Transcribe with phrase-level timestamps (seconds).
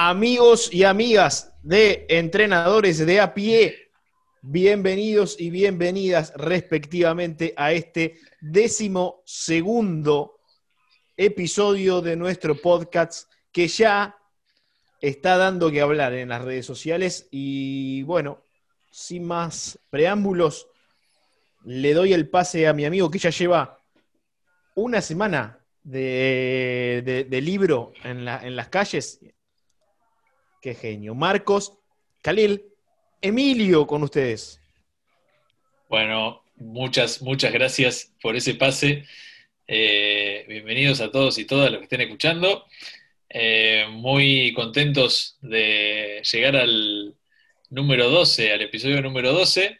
[0.00, 3.90] Amigos y amigas de entrenadores de a pie,
[4.42, 10.38] bienvenidos y bienvenidas respectivamente a este décimo segundo
[11.16, 14.16] episodio de nuestro podcast que ya
[15.00, 17.26] está dando que hablar en las redes sociales.
[17.32, 18.44] Y bueno,
[18.92, 20.68] sin más preámbulos,
[21.64, 23.80] le doy el pase a mi amigo que ya lleva
[24.76, 29.18] una semana de, libro en las calles
[30.60, 31.14] Qué genio.
[31.14, 31.72] Marcos,
[32.20, 32.64] Khalil,
[33.22, 34.60] Emilio con ustedes.
[35.88, 39.04] Bueno, muchas, muchas gracias por ese pase.
[39.68, 42.66] Eh, bienvenidos a todos y todas los que estén escuchando.
[43.28, 47.14] Eh, muy contentos de llegar al
[47.70, 49.78] número 12, al episodio número 12.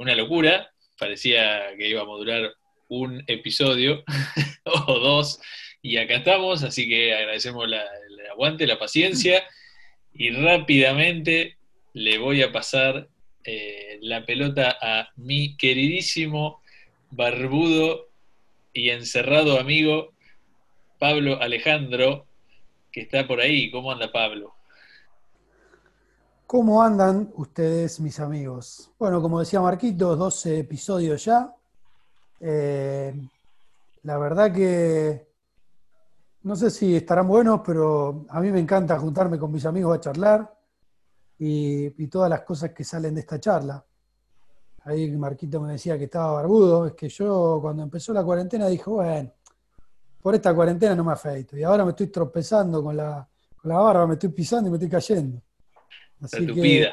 [0.00, 2.54] una locura, parecía que íbamos a durar
[2.88, 4.02] un episodio
[4.64, 5.40] o dos,
[5.80, 7.84] y acá estamos, así que agradecemos la,
[8.34, 9.42] aguante, la paciencia
[10.12, 11.56] y rápidamente
[11.92, 13.08] le voy a pasar
[13.44, 16.60] eh, la pelota a mi queridísimo,
[17.10, 18.08] barbudo
[18.72, 20.12] y encerrado amigo
[20.98, 22.26] Pablo Alejandro,
[22.90, 23.70] que está por ahí.
[23.70, 24.54] ¿Cómo anda Pablo?
[26.46, 28.90] ¿Cómo andan ustedes, mis amigos?
[28.98, 31.52] Bueno, como decía Marquito, 12 episodios ya.
[32.40, 33.12] Eh,
[34.02, 35.33] la verdad que
[36.44, 40.00] no sé si estarán buenos, pero a mí me encanta juntarme con mis amigos a
[40.00, 40.54] charlar
[41.38, 43.84] y, todas las cosas que salen de esta charla.
[44.84, 48.88] Ahí Marquito me decía que estaba barbudo, es que yo cuando empezó la cuarentena dije,
[48.88, 49.32] bueno,
[50.20, 51.56] por esta cuarentena no me afeito.
[51.56, 53.26] Y ahora me estoy tropezando con la,
[53.62, 55.40] barba, me estoy pisando y me estoy cayendo.
[56.20, 56.90] Así que,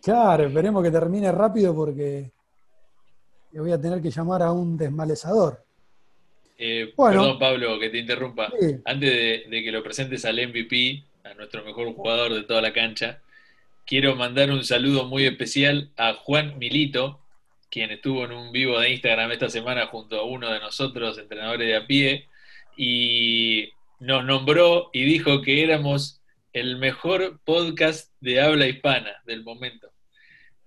[0.00, 2.32] claro, esperemos que termine rápido porque
[3.52, 5.63] voy a tener que llamar a un desmalezador.
[6.56, 8.52] Eh, perdón, Pablo, que te interrumpa.
[8.84, 9.10] Antes
[9.50, 13.20] de, que lo presentes al MVP, a nuestro mejor jugador de toda la cancha,
[13.86, 17.20] quiero mandar un saludo muy especial a Juan Milito,
[17.70, 21.66] quien estuvo en un vivo de Instagram esta semana junto a uno de nosotros, entrenadores
[21.66, 22.28] de a pie,
[22.76, 26.20] y nos nombró y dijo que éramos
[26.52, 29.90] el mejor podcast de habla hispana del momento.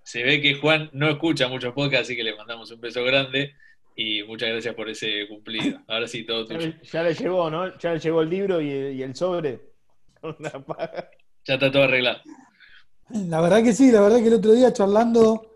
[0.04, 3.54] Se ve que Juan no escucha muchos podcasts, así que le mandamos un beso grande
[4.00, 5.80] y muchas gracias por ese cumplido.
[5.88, 6.72] Ahora sí, todo tuyo.
[6.84, 7.76] Ya le llegó, ¿no?
[7.80, 9.72] Ya le llegó el libro y, el sobre.
[11.44, 12.20] ya está todo arreglado.
[13.10, 15.50] La verdad que sí, la verdad que el otro día charlando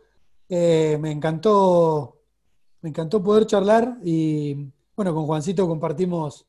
[0.49, 2.17] eh, me encantó,
[2.81, 4.55] me encantó poder charlar y
[4.95, 6.47] bueno, con Juancito compartimos,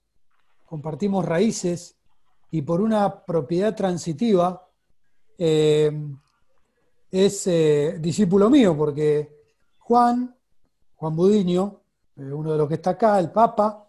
[0.65, 1.99] compartimos raíces
[2.51, 4.67] y por una propiedad transitiva
[5.37, 5.93] eh,
[7.11, 9.31] es eh, discípulo mío porque
[9.79, 10.35] Juan,
[10.95, 11.82] Juan Budiño,
[12.17, 13.89] uno de los que está acá, el Papa,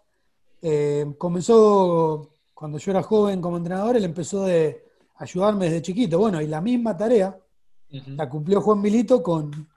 [0.62, 4.84] eh, comenzó, cuando yo era joven como entrenador, él empezó de
[5.16, 6.18] ayudarme desde chiquito.
[6.18, 7.36] Bueno, y la misma tarea
[7.90, 9.68] la cumplió Juan Milito con,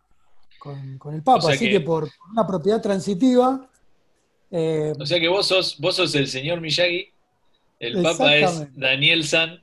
[0.57, 1.51] con, el Papa.
[1.51, 3.69] Así que, por una propiedad transitiva.
[4.49, 7.09] Eh, o sea que vos sos, vos sos el señor Miyagi,
[7.79, 9.61] el Papa es Daniel San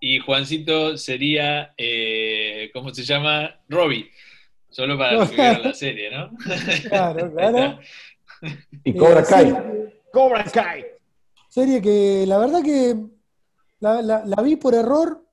[0.00, 1.72] y Juancito sería,
[2.72, 3.54] ¿cómo se llama?
[3.68, 4.10] Robbie.
[4.70, 6.30] Solo para que la serie, ¿no?
[6.88, 7.78] Claro, claro.
[8.84, 9.54] Y Cobra Kai.
[10.12, 10.84] Cobra Kai.
[11.48, 12.96] Serie que la verdad que
[13.80, 15.24] la, vi por error,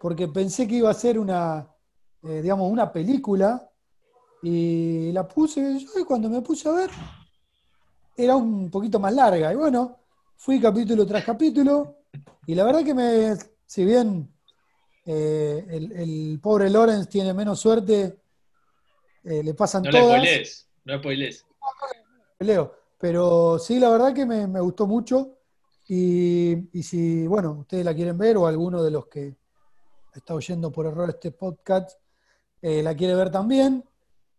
[0.00, 1.68] porque pensé que iba a ser una,
[2.24, 3.66] eh, digamos, una película,
[4.42, 6.90] y la puse, y cuando me puse a ver,
[8.16, 9.52] era un poquito más larga.
[9.52, 9.98] Y bueno,
[10.36, 11.98] fui capítulo tras capítulo,
[12.46, 13.36] y la verdad que me,
[13.66, 14.28] si bien
[15.04, 18.18] eh, el, pobre Lawrence tiene menos suerte,
[19.24, 20.22] eh, le pasan no todas.
[20.22, 20.44] Le
[20.84, 21.46] no spoilees
[22.40, 22.74] leo.
[22.98, 25.36] Pero sí, la verdad que me, gustó mucho.
[25.88, 29.34] Y, si, bueno, ustedes la quieren ver o alguno de los que
[30.14, 31.98] está oyendo por error este podcast
[32.62, 33.82] eh, la quiere ver también,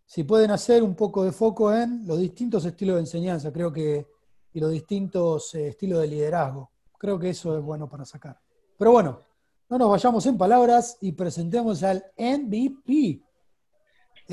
[0.05, 4.05] si pueden hacer un poco de foco en los distintos estilos de enseñanza, creo que,
[4.53, 6.69] y los distintos eh, estilos de liderazgo.
[6.97, 8.39] Creo que eso es bueno para sacar.
[8.77, 9.21] Pero bueno,
[9.69, 13.21] no nos vayamos en palabras y presentemos al MVP.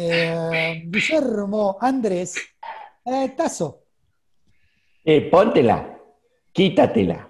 [0.00, 2.36] Eh, Guillermo Andrés
[3.04, 3.82] eh, tazo.
[5.04, 5.98] Eh, póntela,
[6.52, 7.28] quítatela,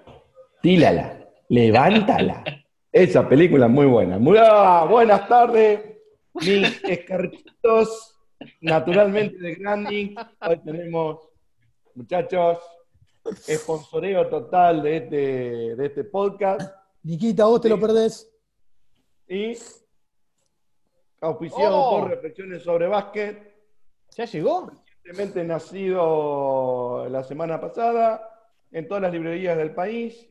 [0.60, 2.44] tílala, levántala.
[2.92, 4.18] Esa película es muy buena.
[4.18, 5.80] Muy, ah, buenas tardes,
[6.34, 8.18] mis escarchitos,
[8.60, 10.14] naturalmente de Grandi.
[10.46, 11.26] Hoy tenemos,
[11.94, 12.58] muchachos,
[13.46, 15.16] esponsoreo total de este,
[15.76, 16.70] de este podcast.
[17.02, 18.30] Niquita, vos te lo perdés.
[19.26, 19.56] Y
[21.20, 22.08] auspiciado por oh.
[22.08, 23.54] reflexiones sobre básquet.
[24.16, 24.70] ¿Ya llegó?
[25.44, 28.28] nacido la semana pasada
[28.70, 30.28] en todas las librerías del país.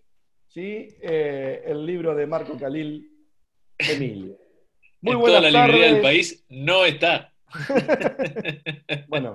[0.48, 0.88] ¿sí?
[1.01, 3.12] Eh, el libro de Marco Calil,
[3.78, 4.38] Emilio.
[5.01, 7.33] Muy en toda la librería del país no está.
[9.07, 9.33] bueno,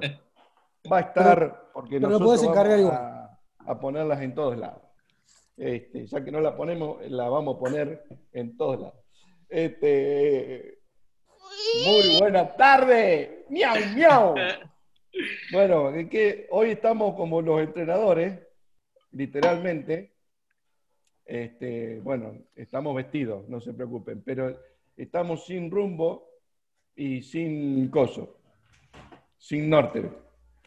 [0.90, 4.82] va a estar porque pero nosotros encargar vamos a, a, ponerlas en todos lados.
[5.56, 9.00] Este, ya que no la ponemos, la vamos a poner en todos lados.
[9.48, 10.81] Este,
[11.84, 13.44] muy buena tarde.
[13.48, 14.34] Miau, miau.
[15.52, 18.40] Bueno, es que hoy estamos como los entrenadores,
[19.10, 20.14] literalmente.
[21.26, 24.58] Este, bueno, estamos vestidos, no se preocupen, pero
[24.96, 26.28] estamos sin rumbo
[26.96, 28.38] y sin coso,
[29.36, 30.10] sin norte.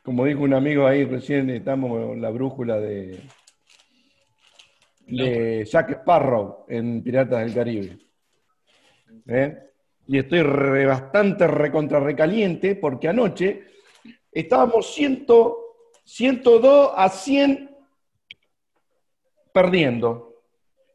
[0.03, 3.19] Como dijo un amigo ahí recién, estamos en la brújula de,
[5.07, 7.97] de Jack Sparrow en Piratas del Caribe.
[9.27, 9.57] ¿Eh?
[10.07, 10.41] Y estoy
[10.85, 13.63] bastante recontra recaliente porque anoche
[14.31, 15.25] estábamos 100,
[16.03, 17.75] 102 a 100
[19.51, 20.35] perdiendo.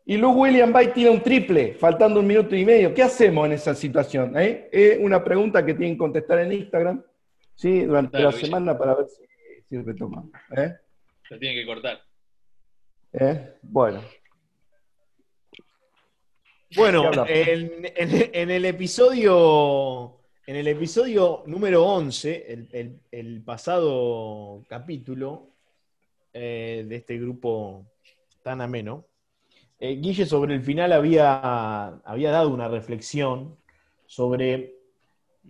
[0.04, 2.92] Y luego William Bay tira un triple, faltando un minuto y medio.
[2.92, 4.36] ¿Qué hacemos en esa situación?
[4.38, 4.68] Eh?
[4.72, 7.02] Es una pregunta que tienen que contestar en Instagram
[7.54, 7.84] ¿sí?
[7.84, 9.22] durante la semana para ver si,
[9.68, 10.30] si retomamos.
[10.56, 10.74] ¿eh?
[11.28, 12.00] Se tiene que cortar.
[13.12, 13.54] ¿Eh?
[13.62, 14.00] Bueno.
[16.76, 20.16] Bueno, en, el episodio.
[20.46, 22.68] En el episodio número 11,
[23.10, 25.50] el, pasado capítulo
[26.32, 27.86] de este grupo
[28.42, 29.06] tan ameno,
[29.78, 33.56] eh, Guille sobre el final había, había dado una reflexión
[34.06, 34.74] sobre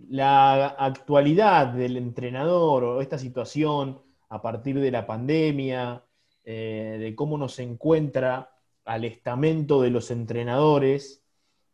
[0.09, 6.03] la actualidad del entrenador o esta situación a partir de la pandemia,
[6.45, 8.50] eh, de cómo nos encuentra
[8.85, 11.23] al estamento de los entrenadores,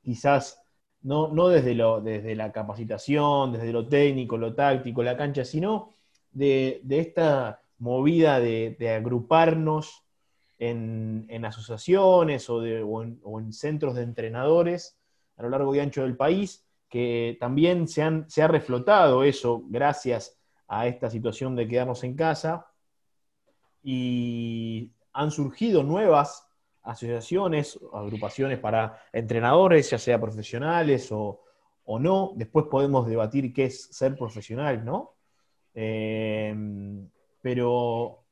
[0.01, 0.61] quizás
[1.01, 5.93] no, no desde, lo, desde la capacitación, desde lo técnico, lo táctico, la cancha, sino
[6.31, 10.03] de, esta movida de, de agruparnos
[10.59, 14.97] en, asociaciones o, en, centros de entrenadores
[15.37, 19.63] a lo largo y ancho del país, que también se, han, se ha reflotado eso
[19.67, 20.37] gracias
[20.67, 22.67] a esta situación de quedarnos en casa
[23.83, 26.46] y han surgido nuevas
[26.87, 31.43] asociaciones, agrupaciones para entrenadores, ya sea profesionales o,
[31.99, 32.33] no.
[32.35, 35.13] Después podemos debatir qué es ser profesional, ¿no?
[35.73, 36.53] Eh,
[37.41, 38.23] pero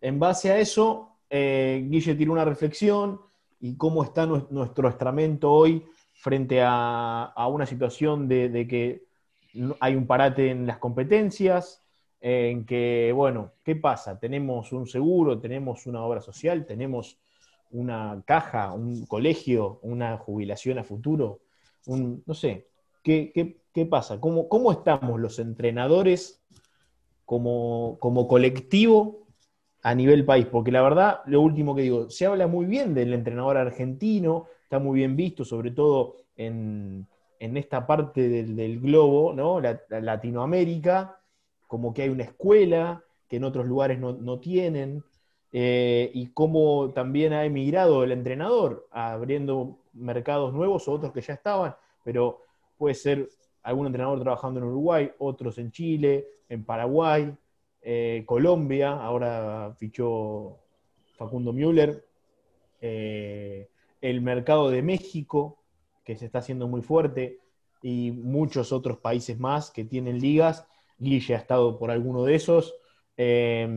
[0.00, 3.20] en base a eso, eh, Guille tiene una reflexión
[3.60, 9.04] y cómo está nuestro estramento hoy frente a, una situación de, que
[9.80, 11.84] hay un parate en las competencias,
[12.20, 14.18] en que, bueno, ¿qué pasa?
[14.18, 17.18] Tenemos un seguro, tenemos una obra social, tenemos
[17.72, 21.40] una caja, un colegio, una jubilación a futuro,
[21.86, 22.68] no sé,
[23.02, 23.58] ¿qué,
[23.90, 24.20] pasa?
[24.20, 26.42] ¿Cómo, ¿Cómo, estamos los entrenadores
[27.24, 29.22] como, como colectivo
[29.82, 33.12] a nivel país, porque la verdad, lo último que digo, se habla muy bien del
[33.12, 37.08] entrenador argentino, está muy bien visto, sobre todo en,
[37.40, 39.60] esta parte del, globo, ¿no?
[39.60, 41.18] Latinoamérica,
[41.66, 45.02] como que hay una escuela que en otros lugares no, tienen,
[45.52, 51.34] eh, y cómo también ha emigrado el entrenador, abriendo mercados nuevos o otros que ya
[51.34, 52.40] estaban, pero
[52.78, 53.28] puede ser
[53.62, 57.34] algún entrenador trabajando en Uruguay, otros en Chile, en Paraguay,
[57.82, 60.58] eh, Colombia, ahora fichó
[61.16, 62.02] Facundo Müller,
[62.80, 63.68] eh,
[64.00, 65.58] el mercado de México,
[66.02, 67.40] que se está haciendo muy fuerte,
[67.82, 70.66] y muchos otros países más que tienen ligas.
[70.98, 72.74] Guille ha estado por alguno de esos.
[73.16, 73.68] Eh,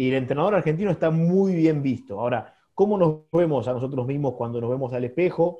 [0.00, 2.18] y el entrenador argentino está muy bien visto.
[2.18, 5.58] Ahora, ¿cómo nos vemos a nosotros mismos cuando nos vemos al espejo?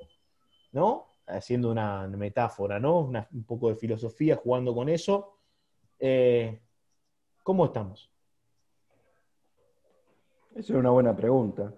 [0.73, 1.09] ¿No?
[1.27, 3.01] Haciendo una metáfora, ¿no?
[3.01, 5.35] un poco de filosofía, jugando con eso.
[5.99, 6.59] Eh,
[7.43, 8.11] ¿Cómo estamos?
[10.53, 11.75] Esa es una buena pregunta.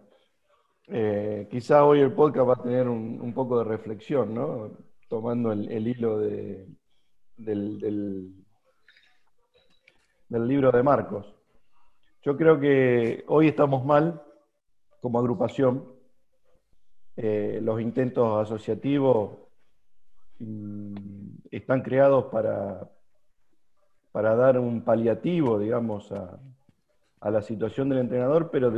[0.87, 4.71] Eh, quizá hoy el podcast va a tener un, poco de reflexión, ¿no?
[5.09, 6.79] Tomando el, hilo del,
[7.37, 8.33] del,
[10.29, 11.32] libro de Marcos.
[12.23, 14.23] Yo creo que hoy estamos mal
[15.01, 15.85] como agrupación.
[17.17, 19.39] Eh, los intentos asociativos
[20.39, 20.95] mm,
[21.51, 22.89] están creados para,
[24.13, 26.39] para dar un paliativo, digamos, a,
[27.29, 28.73] la situación del entrenador, pero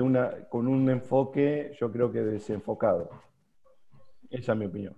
[0.49, 3.11] con un enfoque, yo creo que desenfocado.
[4.31, 4.95] Esa es mi opinión.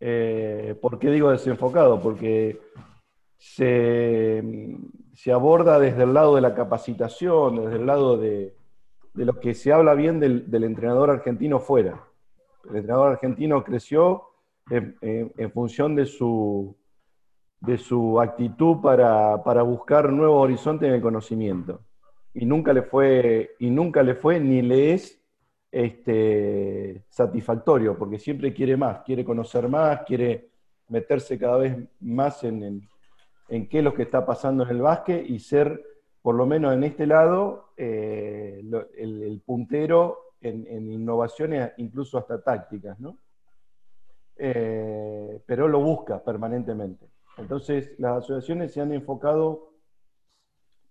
[0.00, 2.00] Eh, ¿Por qué digo desenfocado?
[2.00, 2.60] Porque
[3.52, 8.54] se, aborda desde el lado de la capacitación, desde el lado de,
[9.14, 12.04] lo que se habla bien del, entrenador argentino fuera.
[12.68, 14.24] El entrenador argentino creció
[14.70, 16.74] en función de su,
[17.60, 21.82] de su actitud para, buscar nuevos horizontes en el conocimiento.
[22.32, 25.22] Y nunca le fue, y nunca le fue ni le es
[25.70, 30.48] este, satisfactorio, porque siempre quiere más, quiere conocer más, quiere
[30.88, 32.88] meterse cada vez más en, en,
[33.48, 35.82] en qué es lo que está pasando en el básquet y ser,
[36.22, 38.62] por lo menos en este lado, eh,
[38.96, 43.18] el, puntero en, en innovaciones, incluso hasta tácticas, ¿no?
[44.36, 47.06] Eh, pero lo busca permanentemente.
[47.36, 49.70] Entonces, las asociaciones se han enfocado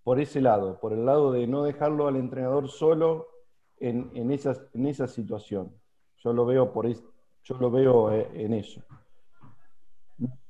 [0.04, 3.28] por ese lado, por el lado de no dejarlo al entrenador solo
[3.80, 5.74] en, en, esas, en esa situación.
[6.18, 7.04] Yo lo veo, por es-
[7.44, 8.82] yo lo veo eh, en eso.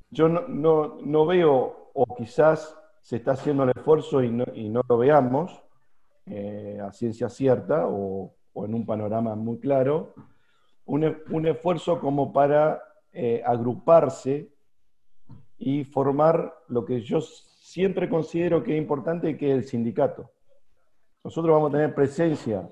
[0.09, 4.69] Yo no, no- no veo, o quizás se está haciendo el esfuerzo y no, y
[4.69, 5.63] no lo veamos
[6.25, 10.13] eh, a ciencia cierta o, o en un panorama muy claro,
[10.85, 12.81] un, e- un esfuerzo como para
[13.11, 14.49] eh, agruparse
[15.57, 20.31] y formar lo que yo siempre considero que es importante, que es el sindicato.
[21.23, 22.69] Nosotros vamos a tener presencia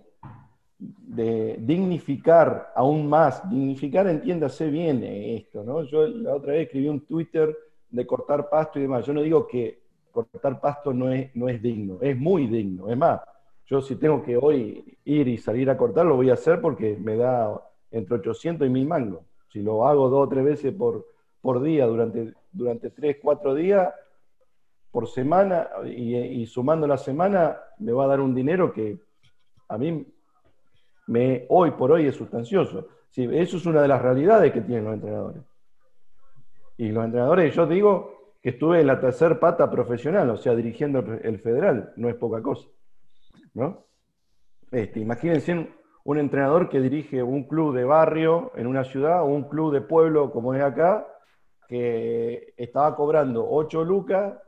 [0.78, 5.84] de dignificar aún más, dignificar entiéndase bien esto, ¿no?
[5.84, 7.56] Yo la otra vez escribí un Twitter
[7.92, 9.06] de cortar pasto y demás.
[9.06, 9.82] Yo no digo que
[10.12, 12.90] cortar pasto no es, no es digno, es muy digno.
[12.90, 13.22] Es más,
[13.66, 16.98] yo si tengo que hoy ir y salir a cortar, lo voy a hacer porque
[17.00, 19.22] me da entre 800 y 1000 mangos.
[19.50, 21.06] Si lo hago dos o tres veces por,
[21.42, 23.94] por día durante, durante tres, cuatro días,
[24.92, 29.00] por semana, y, sumando la semana, me va a dar un dinero que
[29.70, 30.06] a mí
[31.08, 32.88] me, hoy por hoy es sustancioso.
[33.10, 35.44] Sí, eso es una de las realidades que tienen los entrenadores.
[36.82, 40.98] Y los entrenadores, yo digo que estuve en la tercer pata profesional, o sea, dirigiendo
[41.22, 42.68] el federal, no es poca cosa.
[43.54, 43.86] ¿no?
[44.72, 45.70] Este, imagínense
[46.04, 49.82] un, entrenador que dirige un club de barrio en una ciudad o un club de
[49.82, 51.06] pueblo como es acá,
[51.68, 54.40] que estaba cobrando 8 lucas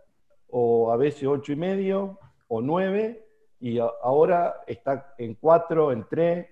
[0.50, 3.28] o a veces 8 y medio o 9
[3.60, 6.48] y ahora está en 4, en 3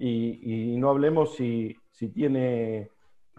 [0.00, 2.90] y, y no hablemos si, si, tiene,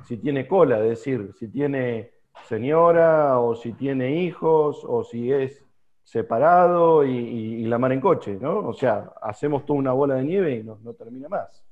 [0.06, 2.12] si tiene cola, es decir, si tiene
[2.48, 5.64] señora o si tiene hijos o si es
[6.04, 8.68] separado y, la mar en coche, ¿no?
[8.68, 11.64] O sea, hacemos toda una bola de nieve y no, no termina más.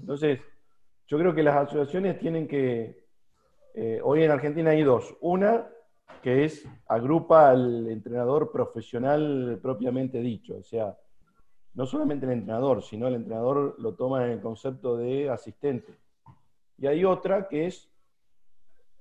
[0.00, 0.40] Entonces,
[1.06, 3.04] yo creo que las asociaciones tienen que,
[3.74, 5.14] eh, hoy en Argentina hay dos.
[5.20, 5.68] Una,
[6.20, 10.96] que es, agrupa al entrenador profesional propiamente dicho, o sea,
[11.74, 15.92] no solamente el entrenador, sino el entrenador lo toma en el concepto de asistente.
[16.78, 17.90] Y hay otra que es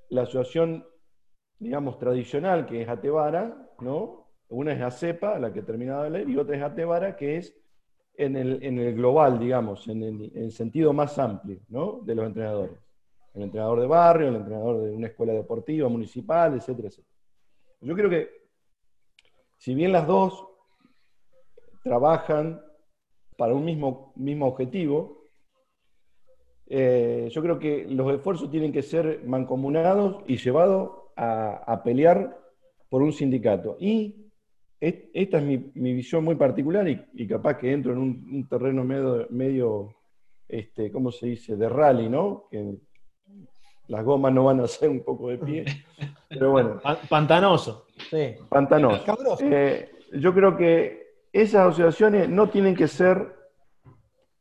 [0.10, 0.86] la asociación,
[1.60, 4.32] digamos, tradicional, que es Atevara, ¿no?
[4.50, 7.56] Una es ACEPA, la que he terminado de leer, y otra es Atevara, que es
[8.16, 12.02] en el, en el global, digamos, en el, en el sentido más amplio, ¿no?
[12.02, 12.78] De los entrenadores.
[13.34, 17.16] El entrenador de barrio, el entrenador de una escuela deportiva, municipal, etcétera, etcétera.
[17.82, 18.30] Yo creo que,
[19.58, 20.48] si bien las dos
[21.84, 22.62] trabajan
[23.36, 25.23] para un mismo, mismo objetivo,
[26.76, 32.36] eh, yo creo que los esfuerzos tienen que ser mancomunados y llevados a, a pelear
[32.90, 33.78] por un sindicato.
[33.80, 34.16] Y
[34.80, 38.28] es- esta es mi, mi visión muy particular y, y capaz que entro en un,
[38.32, 39.94] un terreno medio, medio
[40.50, 42.46] este, ¿cómo se dice?, de rally, ¿no?
[42.50, 42.74] Que
[43.88, 45.66] las gomas no van a hacer un poco de pie,
[46.28, 47.86] pero bueno, Pa- Pantanoso.
[48.10, 48.34] Sí.
[48.50, 49.04] pantanoso.
[49.42, 53.36] Eh, yo creo que esas asociaciones no tienen que ser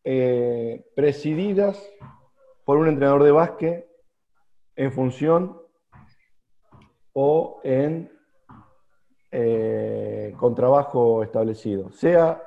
[0.05, 1.81] eh, presididas
[2.65, 3.89] por un entrenador de básquet
[4.77, 5.61] en función
[7.13, 8.11] o en
[9.31, 12.43] eh, con trabajo establecido, sea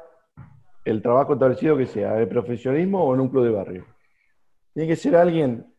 [0.84, 3.86] el trabajo establecido que sea, el profesionismo o en un club de barrio.
[4.74, 5.74] Tiene que ser alguien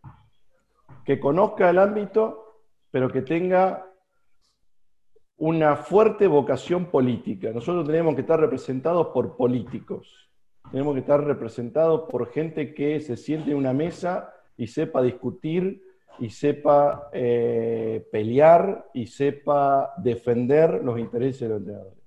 [1.05, 3.87] que conozca el ámbito, pero que tenga
[5.37, 7.53] una fuerte vocación política.
[7.53, 10.29] Nosotros tenemos que estar representados por políticos.
[10.77, 15.83] Tenemos que estar representados por gente que se siente en una mesa y sepa discutir
[16.19, 21.99] y sepa eh, pelear y sepa defender los intereses de los entrenadores.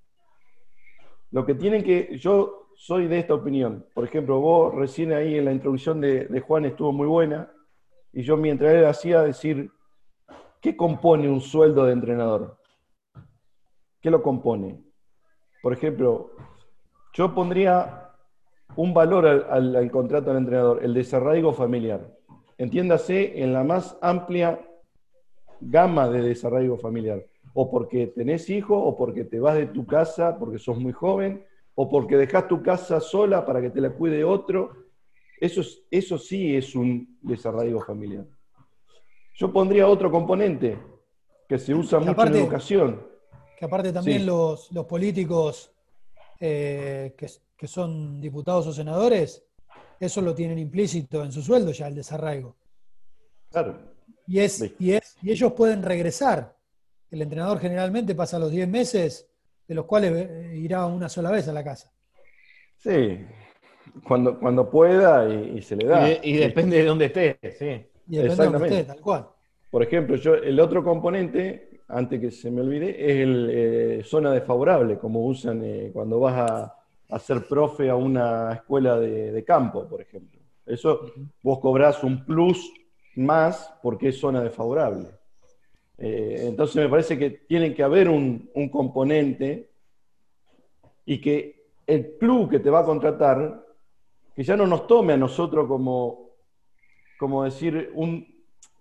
[1.32, 3.88] Lo que tienen que, yo soy de esta opinión.
[3.92, 7.52] Por ejemplo, vos recién ahí en la introducción de, de Juan estuvo muy buena
[8.14, 9.72] y yo mientras él hacía decir,
[10.62, 12.60] ¿qué compone un sueldo de entrenador?
[14.00, 14.80] ¿Qué lo compone?
[15.64, 16.34] Por ejemplo,
[17.14, 18.06] yo pondría
[18.80, 22.00] un valor al, al- al contrato del entrenador, el desarraigo familiar.
[22.58, 24.48] Entiéndase en la más amplia
[25.60, 27.26] gama de desarraigo familiar.
[27.54, 31.44] O porque tenés hijos, o porque te vas de tu casa porque sos muy joven,
[31.76, 34.72] o porque dejas tu casa sola para que te la cuide otro.
[35.42, 38.26] Eso, es- eso sí es un desarraigo familiar.
[39.36, 40.78] Yo pondría otro componente
[41.50, 43.08] que se usa Que mucho aparte- en educación.
[43.58, 44.26] Que aparte también Sí.
[44.26, 45.74] los, los políticos
[46.40, 47.28] eh, que,
[47.60, 49.44] que son diputados o senadores
[50.00, 52.56] eso lo tienen implícito en su sueldo ya, el desarraigo.
[53.52, 53.78] Claro.
[54.26, 56.56] Y, es, y, es, y ellos pueden regresar.
[57.12, 59.30] El entrenador generalmente pasa los 10 meses,
[59.68, 61.92] de los cuales eh, irá una sola vez a la casa.
[62.78, 63.26] Sí,
[64.08, 66.10] cuando, cuando pueda y, se le da.
[66.24, 67.86] Y, depende de dónde esté, sí.
[68.08, 69.28] Y depende de dónde esté, tal cual.
[69.70, 74.32] Por ejemplo, yo el otro componente, antes que se me olvide, es el eh, zona
[74.32, 76.79] desfavorable, como usan eh, cuando vas a,
[77.10, 80.40] a, ser profe a una escuela de, campo, por ejemplo.
[80.66, 81.12] Eso
[81.42, 82.72] vos cobrás un plus
[83.16, 85.10] más porque es zona desfavorable.
[85.98, 89.70] Eh, entonces me parece que tiene que haber un, un componente
[91.06, 93.66] y que el club que te va a contratar,
[94.36, 96.36] que ya no nos tome a nosotros como,
[97.18, 98.28] como decir, un,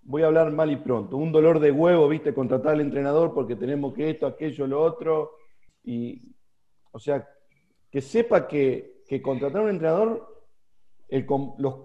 [0.03, 3.55] voy a hablar mal y pronto, un dolor de huevo, viste, contratar al entrenador porque
[3.55, 5.31] tenemos que esto, aquello, lo otro,
[5.83, 6.35] y,
[6.91, 7.27] o sea,
[7.91, 10.45] que sepa que, contratar a un entrenador,
[11.07, 11.25] el,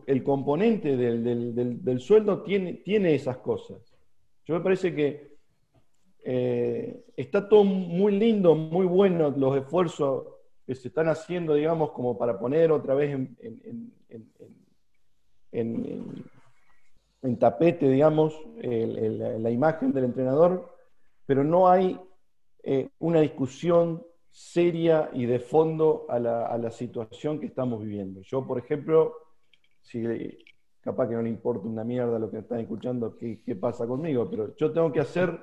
[0.07, 3.79] el componente del, sueldo tiene, tiene esas cosas.
[4.45, 5.35] Yo me parece que
[6.25, 10.27] eh, está todo muy lindo, muy bueno los esfuerzos
[10.67, 13.93] que se están haciendo, digamos, como para poner otra vez en,
[15.53, 20.75] en, tapete, digamos, la imagen del entrenador,
[21.27, 21.99] pero no hay
[22.63, 24.03] eh, una discusión
[24.35, 28.21] seria y de fondo a la, situación que estamos viviendo.
[28.23, 29.15] Yo, por ejemplo,
[29.81, 30.03] si
[30.81, 34.57] capaz que no le importa una mierda lo que están escuchando, qué, pasa conmigo, pero
[34.57, 35.39] yo tengo que hacer,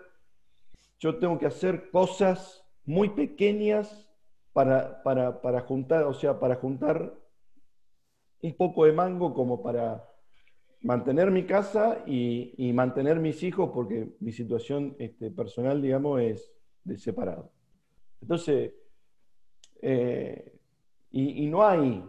[1.00, 4.10] yo tengo que hacer cosas muy pequeñas
[4.52, 7.18] para, para, para, juntar, o sea, para juntar
[8.42, 10.06] un poco de mango como para
[10.82, 16.54] mantener mi casa y, y mantener mis hijos, porque mi situación este, personal, digamos, es
[16.84, 17.54] de separado.
[18.22, 18.74] Entonces,
[19.82, 20.54] eh,
[21.12, 22.04] y, y, no hay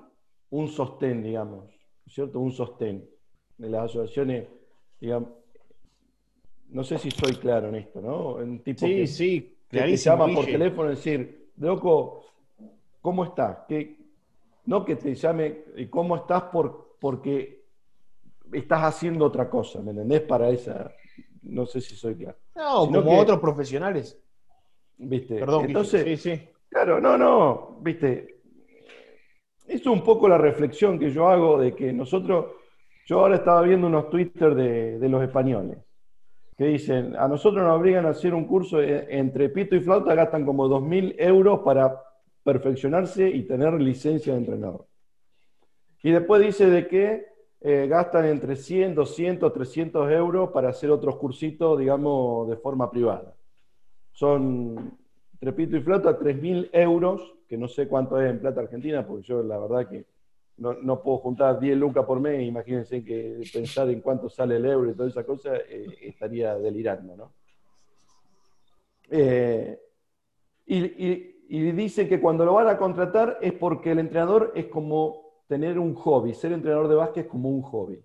[0.50, 1.70] un sostén, digamos,
[2.06, 2.38] ¿cierto?
[2.38, 3.08] Un sostén
[3.58, 4.48] de las asociaciones,
[5.00, 5.30] digamos,
[6.68, 8.34] no sé si soy claro en esto, ¿no?
[8.34, 12.24] Un tipo sí, que, sí, que llama por teléfono y decir, loco,
[13.00, 13.58] ¿cómo estás?
[13.68, 13.96] Que,
[14.66, 16.44] no que te llame, ¿cómo estás?
[16.44, 17.64] Por, porque
[18.52, 20.22] estás haciendo otra cosa, ¿me entendés?
[20.22, 20.92] Para esa,
[21.42, 22.38] no sé si soy claro.
[22.54, 24.18] No, como otros profesionales.
[24.98, 25.38] ¿Viste?
[25.38, 26.48] Perdón, Entonces, sí, sí.
[26.72, 28.40] Claro, no, no, ¿viste?
[29.66, 32.46] Es un poco la reflexión que yo hago de que nosotros,
[33.06, 35.78] yo ahora estaba viendo unos Twitter de, de los españoles
[36.56, 40.46] que dicen, a nosotros nos obligan a hacer un curso entre pito y flauta, gastan
[40.46, 42.00] como 2.000 euros para
[42.42, 44.86] perfeccionarse y tener licencia de entrenador.
[46.02, 47.26] Y después dice de que
[47.60, 53.34] eh, gastan entre 100, 200, 300 euros para hacer otros cursitos, digamos, de forma privada.
[54.12, 54.98] Son,
[55.42, 59.42] trepito y flota, 3.000 euros, que no sé cuánto es en plata argentina, porque yo
[59.42, 60.06] la verdad que
[60.58, 64.90] no, puedo juntar 10 lucas por mes, imagínense que pensar en cuánto sale el euro
[64.90, 67.32] y toda esa cosa, eh, estaría delirando, ¿no?
[69.10, 69.80] Eh,
[70.66, 70.76] y,
[71.48, 75.76] y dice que cuando lo van a contratar es porque el entrenador es como tener
[75.76, 78.00] un hobby, ser entrenador de básquet es como un hobby.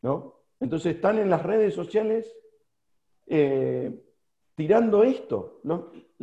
[0.00, 0.40] ¿no?
[0.58, 2.34] Entonces están en las redes sociales
[3.26, 4.02] eh,
[4.54, 5.60] tirando esto.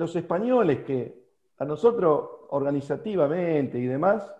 [0.01, 1.13] Los, españoles que
[1.59, 4.33] a nosotros organizativamente y demás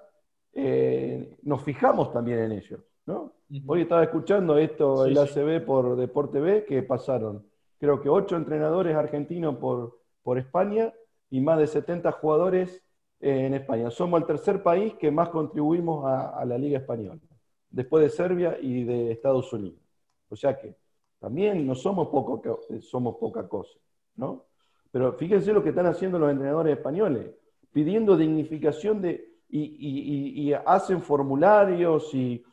[0.53, 2.81] eh, nos fijamos también en ellos.
[3.05, 3.33] ¿no?
[3.67, 7.45] Hoy estaba escuchando esto, el ACB por Deporte B, que pasaron,
[7.79, 10.91] creo que ocho entrenadores argentinos por, por España
[11.29, 12.81] y más de 70 jugadores
[13.19, 13.91] eh, en España.
[13.91, 17.21] Somos el tercer país que más contribuimos a, la Liga Española,
[17.69, 19.79] después de Serbia y de Estados Unidos.
[20.27, 20.75] O sea que
[21.19, 22.41] también no somos, poco,
[22.81, 23.77] somos poca cosa,
[24.15, 24.45] ¿no?
[24.91, 27.31] Pero fíjense lo que están haciendo los entrenadores españoles,
[27.71, 32.43] pidiendo dignificación de, y, hacen formularios y,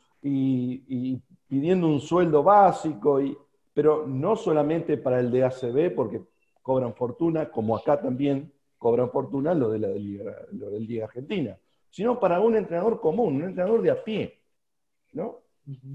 [1.47, 3.19] pidiendo un sueldo básico,
[3.73, 6.21] pero no solamente para el de ACB, porque
[6.61, 11.57] cobran fortuna, como acá también cobran fortuna lo de la Liga, lo del Liga Argentina,
[11.89, 14.39] sino para un entrenador común, un entrenador de a pie.
[15.13, 15.39] ¿no?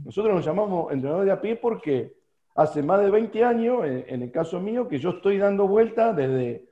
[0.04, 2.23] Nosotros nos llamamos entrenador de a pie porque
[2.55, 6.69] hace más de 20 años, en, el caso mío, que yo estoy dando vueltas desde,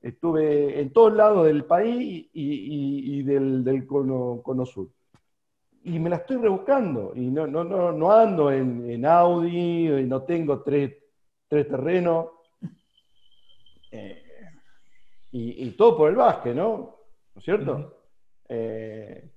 [0.00, 4.88] estuve en todos lados del país y, del, cono, sur.
[5.82, 10.22] Y me la estoy rebuscando, y no, no, no, no ando en, Audi, y no
[10.22, 10.96] tengo tres,
[11.48, 12.26] tres terrenos.
[13.90, 14.22] Eh,
[15.32, 16.96] y, todo por el básquet, ¿no?
[17.34, 17.98] ¿No es cierto?
[18.48, 19.30] Eh,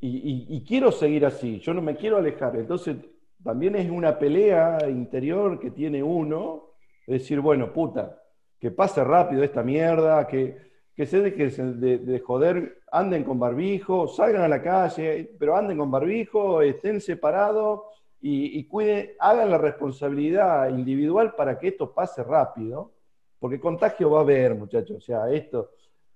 [0.00, 2.56] y, quiero seguir así, yo no me quiero alejar.
[2.56, 2.96] Entonces,
[3.42, 6.70] también es una pelea interior que tiene uno,
[7.06, 8.22] es decir, bueno, puta,
[8.58, 10.56] que pase rápido esta mierda, que,
[10.94, 15.78] que se dejen de, de, joder, anden con barbijo, salgan a la calle, pero anden
[15.78, 17.80] con barbijo, estén separados
[18.20, 22.92] y, y cuiden, hagan la responsabilidad individual para que esto pase rápido,
[23.40, 24.98] porque contagio va a haber, muchachos.
[24.98, 25.70] O sea, esto,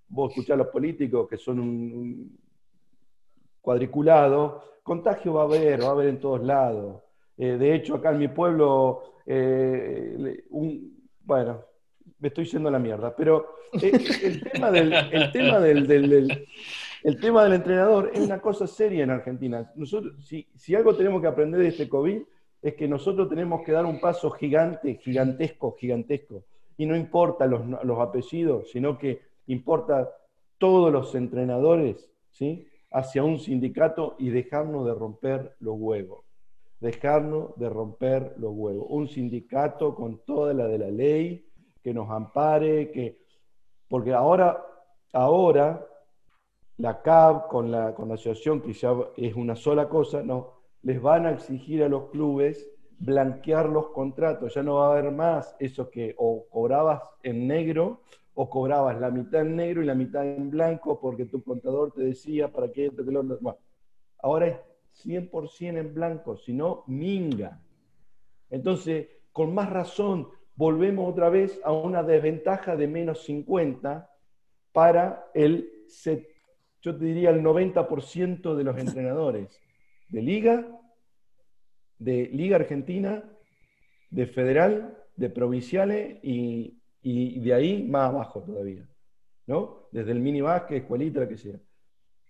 [0.08, 2.38] vos escuchás a los políticos que son un,
[3.66, 7.02] cuadriculado, contagio va a haber, va a haber en todos lados.
[7.38, 10.44] Eh, de hecho, acá en mi pueblo, eh,
[11.20, 11.64] bueno,
[12.18, 16.46] me estoy yendo la mierda, pero eh, el tema del, el tema del,
[17.02, 19.70] el tema del entrenador es una cosa seria en Argentina.
[19.74, 22.22] Nosotros, si, si algo tenemos que aprender de este COVID,
[22.62, 26.44] es que nosotros tenemos que dar un paso gigante, gigantesco, gigantesco.
[26.78, 30.10] Y no importa los, los apellidos, sino que importa
[30.58, 32.66] todos los entrenadores, ¿sí?
[32.90, 36.25] hacia un sindicato y dejarnos de romper los huevos.
[36.80, 38.86] Dejarnos de romper los huevos.
[38.88, 41.48] Un sindicato con toda la de la ley,
[41.82, 43.18] que nos ampare, que.
[43.88, 44.64] Porque ahora,
[45.12, 45.86] ahora,
[46.78, 51.00] la CAB con la, con la asociación, que ya es una sola cosa, no, les
[51.00, 54.54] van a exigir a los clubes blanquear los contratos.
[54.54, 58.02] Ya no va a haber más eso que o cobrabas en negro
[58.34, 62.02] o cobrabas la mitad en negro y la mitad en blanco porque tu contador te
[62.02, 63.58] decía para qué esto, que lo bueno,
[64.18, 64.56] ahora es
[65.04, 67.60] 100% en blanco, si no, minga.
[68.50, 74.10] Entonces, con más razón, volvemos otra vez a una desventaja de menos 50
[74.72, 75.70] para el,
[76.82, 79.60] yo te diría, el 90% de los entrenadores
[80.08, 80.66] de liga,
[81.98, 83.24] de liga argentina,
[84.10, 88.88] de federal, de provinciales y, y de ahí más abajo todavía,
[89.46, 89.88] ¿no?
[89.92, 91.58] Desde el mini básquet, escuelita, lo que sea.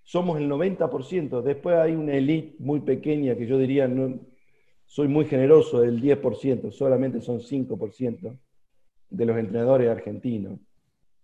[0.07, 3.91] Somos el 90%, después hay una elite muy pequeña que yo diría,
[4.85, 8.39] soy muy generoso, del 10%, solamente son 5%
[9.11, 10.61] de los entrenadores argentinos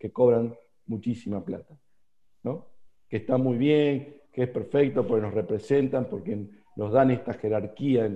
[0.01, 1.79] que cobran muchísima plata,
[2.43, 2.67] ¿no?
[3.09, 8.13] Que está muy bien, que es perfecto porque nos representan, porque nos dan esta jerarquía,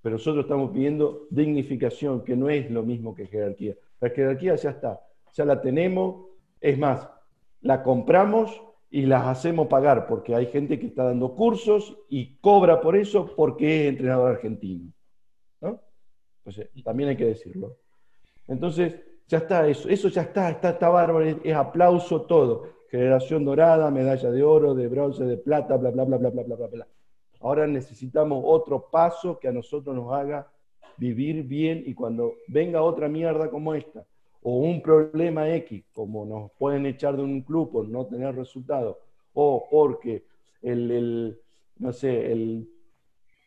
[0.00, 3.74] pero nosotros estamos pidiendo dignificación, que no es lo mismo que jerarquía.
[4.00, 4.98] La jerarquía ya está,
[5.34, 6.24] ya la tenemos.
[6.58, 7.06] Es más,
[7.60, 12.80] la compramos y las hacemos pagar porque hay gente que está dando cursos y cobra
[12.80, 14.92] por eso porque es entrenador argentino.
[15.60, 15.80] ¿no?
[16.82, 17.76] también hay que decirlo.
[18.48, 18.94] Entonces,
[19.28, 22.68] ya está eso, eso ya está, está, está bárbaro, es, aplauso todo.
[22.90, 26.56] Generación dorada, medalla de oro, de bronce, de plata, bla, bla, bla, bla, bla, bla,
[26.56, 26.88] bla, bla.
[27.40, 30.50] Ahora necesitamos otro paso que a nosotros nos haga
[30.96, 34.04] vivir bien y cuando venga otra mierda como esta,
[34.42, 38.96] o un problema X, como nos pueden echar de un club por no tener resultados,
[39.34, 40.24] o porque
[40.62, 41.38] el,
[41.78, 42.68] no sé, el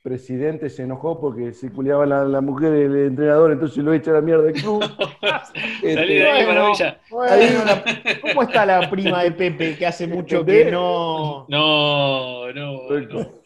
[0.04, 4.16] presidente se enojó porque se culiaba la, la mujer del entrenador, entonces lo echa a
[4.16, 4.84] la mierda del club.
[5.84, 6.26] Este,
[8.22, 11.46] ¿Cómo está la prima de Pepe que hace mucho que no...
[11.48, 13.42] No, no, no.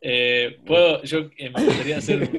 [0.00, 2.30] Eh, puedo, yo eh, me gustaría hacer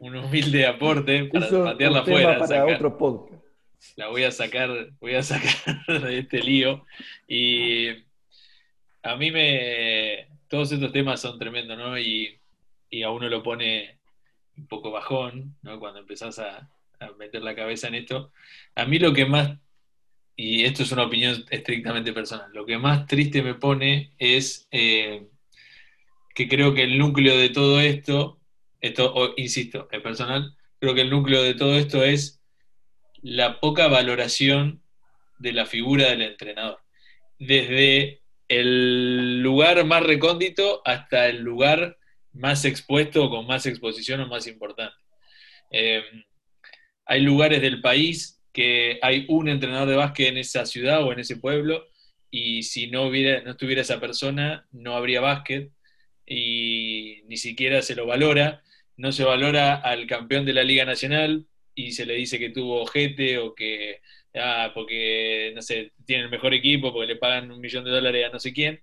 [0.00, 2.38] un humilde aporte para patearla afuera.
[2.38, 3.35] Para otro podcast.
[3.96, 6.84] La voy a sacar, voy a sacar de este lío.
[7.28, 7.88] Y
[9.02, 10.28] a mí me.
[10.48, 11.98] Todos estos temas son tremendos, ¿no?
[11.98, 12.38] Y,
[13.04, 13.98] a uno lo pone
[14.56, 15.78] un poco bajón, ¿no?
[15.78, 16.70] Cuando empezás a,
[17.18, 18.32] meter la cabeza en esto.
[18.74, 19.58] A mí lo que más,
[20.34, 25.26] y esto es una opinión estrictamente personal, lo que más triste me pone es eh,
[26.34, 28.36] que creo que el núcleo de todo esto
[28.80, 32.35] esto, insisto, es personal, creo que el núcleo de todo esto es
[33.22, 34.82] la poca valoración
[35.38, 36.78] de la figura del entrenador.
[37.38, 41.98] Desde el lugar más recóndito hasta el lugar
[42.32, 44.96] más expuesto, con más exposición o más importante.
[45.70, 46.02] Eh,
[47.06, 51.20] hay lugares del país que hay un entrenador de básquet en esa ciudad o en
[51.20, 51.86] ese pueblo
[52.30, 55.70] y si no, hubiera, no estuviera esa persona no habría básquet
[56.26, 58.62] y ni siquiera se lo valora
[58.96, 62.82] no se valora al campeón de la Liga Nacional y se le dice que tuvo
[62.82, 64.00] ojete o que,
[64.34, 68.26] ah, porque, no sé, tiene el mejor equipo, porque le pagan un millón de dólares
[68.26, 68.82] a no sé quién,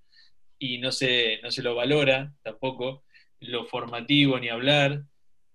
[0.58, 3.04] y no se, no se lo valora tampoco,
[3.42, 5.04] lo formativo ni hablar.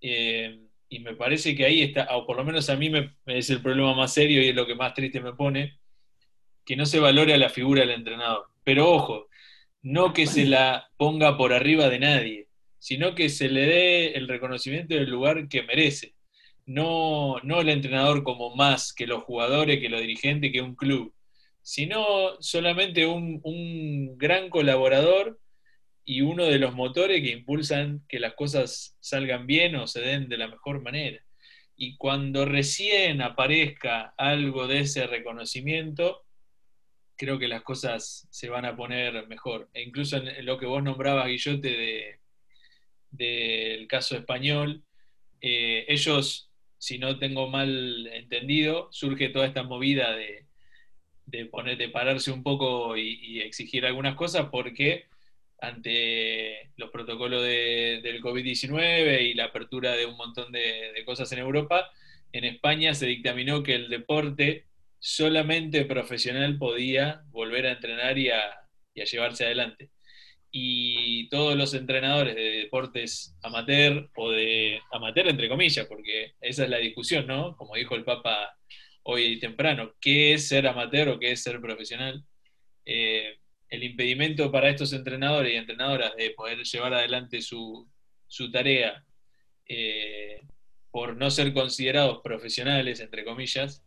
[0.00, 3.50] Eh, y me parece que ahí está, o por lo menos a mí me, es
[3.50, 5.78] el problema más serio y es lo que más triste me pone,
[6.66, 8.46] que no se valore a la figura del entrenador.
[8.64, 9.28] Pero ojo,
[9.82, 12.48] no que se la ponga por arriba de nadie
[12.78, 16.14] sino que se le dé el reconocimiento del lugar que merece.
[16.68, 21.14] No, no el entrenador como más que los jugadores, que los dirigentes, que un club,
[21.62, 25.40] sino solamente un, un gran colaborador
[26.04, 30.28] y uno de los motores que impulsan que las cosas salgan bien o se den
[30.28, 31.22] de la mejor manera.
[31.76, 36.24] Y cuando recién aparezca algo de ese reconocimiento,
[37.16, 39.68] creo que las cosas se van a poner mejor.
[39.74, 42.20] E incluso en lo que vos nombrabas, Guillote, de,
[43.10, 44.84] del caso español,
[45.40, 46.47] eh, ellos,
[46.78, 50.48] si no tengo mal entendido, surge toda esta movida de,
[51.30, 55.06] de, poner, de pararse un poco y, exigir algunas cosas porque
[55.60, 61.90] ante los protocolos del COVID-19 y la apertura de un montón de, cosas en Europa,
[62.32, 64.66] en España se dictaminó que el deporte
[65.00, 68.64] solamente profesional podía volver a entrenar y a,
[68.94, 69.90] llevarse adelante.
[70.50, 76.70] Y todos los entrenadores de deportes amateur o de amateur entre comillas, porque esa es
[76.70, 77.56] la discusión, ¿no?
[77.56, 78.56] Como dijo el Papa
[79.02, 82.24] hoy temprano, ¿qué es ser amateur o qué es ser profesional?
[82.84, 87.86] Eh, el impedimento para estos entrenadores y entrenadoras de poder llevar adelante su,
[88.52, 89.04] tarea
[89.66, 90.40] eh,
[90.90, 93.84] por no ser considerados profesionales, entre comillas,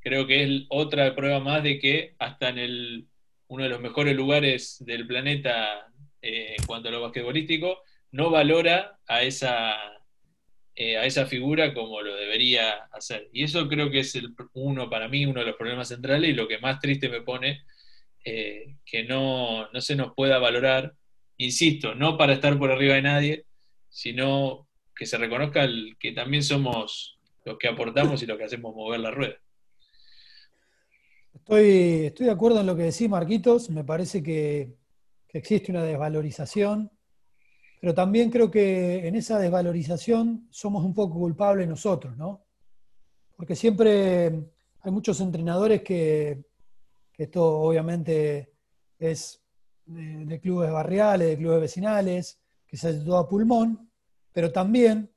[0.00, 3.07] creo que es otra prueba más de que hasta en el,
[3.48, 5.88] uno de los mejores lugares del planeta
[6.20, 7.82] eh, en cuanto a lo basquetbolístico,
[8.12, 9.76] no valora a esa,
[10.74, 13.28] eh, a esa figura como lo debería hacer.
[13.32, 16.34] Y eso creo que es el, uno, para mí, uno de los problemas centrales y
[16.34, 17.64] lo que más triste me pone,
[18.24, 20.94] eh, que no, no se nos pueda valorar,
[21.36, 23.44] insisto, no para estar por arriba de nadie,
[23.88, 28.74] sino que se reconozca el, que también somos los que aportamos y los que hacemos
[28.74, 29.38] mover la rueda.
[31.50, 33.70] Estoy, de acuerdo en lo que decís, Marquitos.
[33.70, 34.76] Me parece que,
[35.30, 36.90] existe una desvalorización,
[37.80, 42.44] pero también creo que en esa desvalorización somos un poco culpables nosotros, ¿no?
[43.34, 44.26] Porque siempre
[44.80, 46.44] hay muchos entrenadores que,
[47.16, 48.52] esto obviamente
[48.98, 49.42] es
[49.86, 53.90] de, clubes barriales, de clubes vecinales, que se todo a pulmón,
[54.32, 55.10] pero también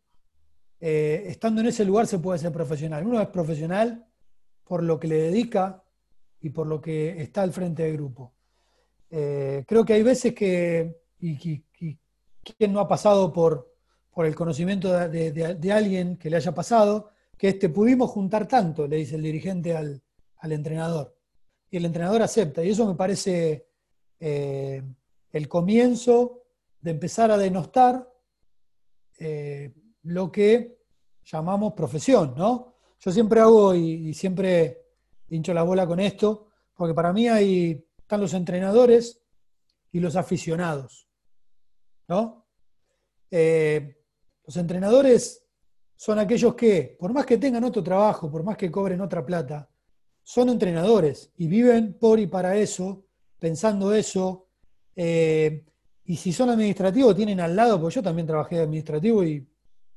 [0.79, 3.05] eh, estando en ese lugar se puede ser profesional.
[3.05, 4.07] Uno es profesional
[4.63, 5.80] por lo que le dedica
[6.41, 8.33] y por lo que está al frente del grupo.
[9.09, 11.63] Eh, creo que hay veces que, y,
[12.57, 13.75] quien no ha pasado por,
[14.09, 18.97] por el conocimiento de, alguien que le haya pasado, que este, pudimos juntar tanto, le
[18.97, 20.01] dice el dirigente al,
[20.43, 21.15] entrenador.
[21.69, 22.63] Y el entrenador acepta.
[22.63, 23.67] Y eso me parece
[24.19, 24.81] eh,
[25.31, 26.41] el comienzo
[26.81, 28.11] de empezar a denostar
[29.19, 29.71] eh,
[30.03, 30.79] lo que
[31.23, 32.75] llamamos profesión, ¿no?
[32.99, 34.80] Yo siempre hago y siempre
[35.31, 39.21] hincho la bola con esto, porque para mí hay, están los entrenadores
[39.91, 41.07] y los aficionados.
[42.07, 42.45] ¿no?
[43.29, 43.97] Eh,
[44.45, 45.45] los entrenadores
[45.95, 49.69] son aquellos que, por más que tengan otro trabajo, por más que cobren otra plata,
[50.23, 53.05] son entrenadores y viven por y para eso,
[53.39, 54.47] pensando eso.
[54.95, 55.63] Eh,
[56.03, 59.47] y si son administrativos, tienen al lado, porque yo también trabajé administrativo y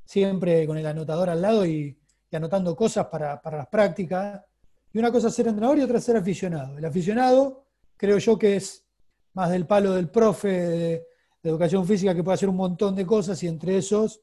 [0.05, 1.99] siempre con el anotador al lado y,
[2.33, 4.43] anotando cosas para las prácticas.
[4.95, 6.79] Y una cosa es ser entrenador y otra es ser aficionado.
[6.79, 7.65] El aficionado
[7.97, 8.87] creo yo que es
[9.33, 11.07] más del palo del profe de,
[11.43, 14.23] educación física que puede hacer un montón de cosas y entre esos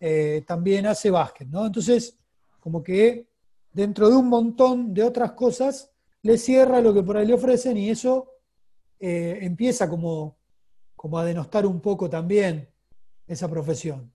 [0.00, 1.66] eh, también hace básquet, ¿no?
[1.66, 2.16] Entonces,
[2.58, 3.28] como que
[3.70, 5.90] dentro de un montón de otras cosas
[6.22, 8.30] le cierra lo que por ahí le ofrecen y eso
[8.98, 10.38] eh, empieza como,
[10.96, 12.66] como a denostar un poco también
[13.26, 14.10] esa profesión.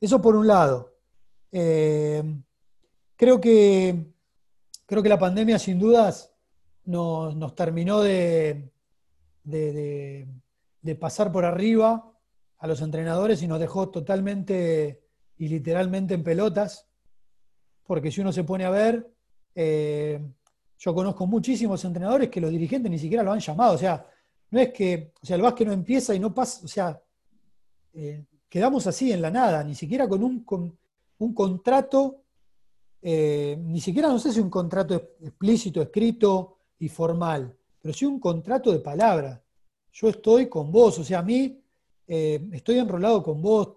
[0.00, 0.94] Eso por un lado.
[1.50, 2.22] Eh,
[3.16, 4.13] creo que
[4.86, 6.32] creo que la pandemia sin dudas
[6.84, 8.70] nos, terminó de,
[9.42, 12.12] de, pasar por arriba
[12.58, 15.02] a los entrenadores y nos dejó totalmente
[15.36, 16.86] y literalmente en pelotas,
[17.84, 19.10] porque si uno se pone a ver,
[19.54, 20.20] eh,
[20.78, 24.06] yo conozco muchísimos entrenadores que los dirigentes ni siquiera lo han llamado, o sea,
[24.50, 27.00] no es que, o sea, el básquet no empieza y no pasa, o sea,
[27.94, 30.76] eh, quedamos así en la nada, ni siquiera con un, con
[31.18, 32.23] un contrato
[33.06, 38.18] eh, ni siquiera no sé si un contrato explícito, escrito y formal, pero sí un
[38.18, 39.44] contrato de palabra.
[39.92, 41.62] Yo estoy con vos, o sea, a mí
[42.06, 43.76] eh, estoy enrolado con vos.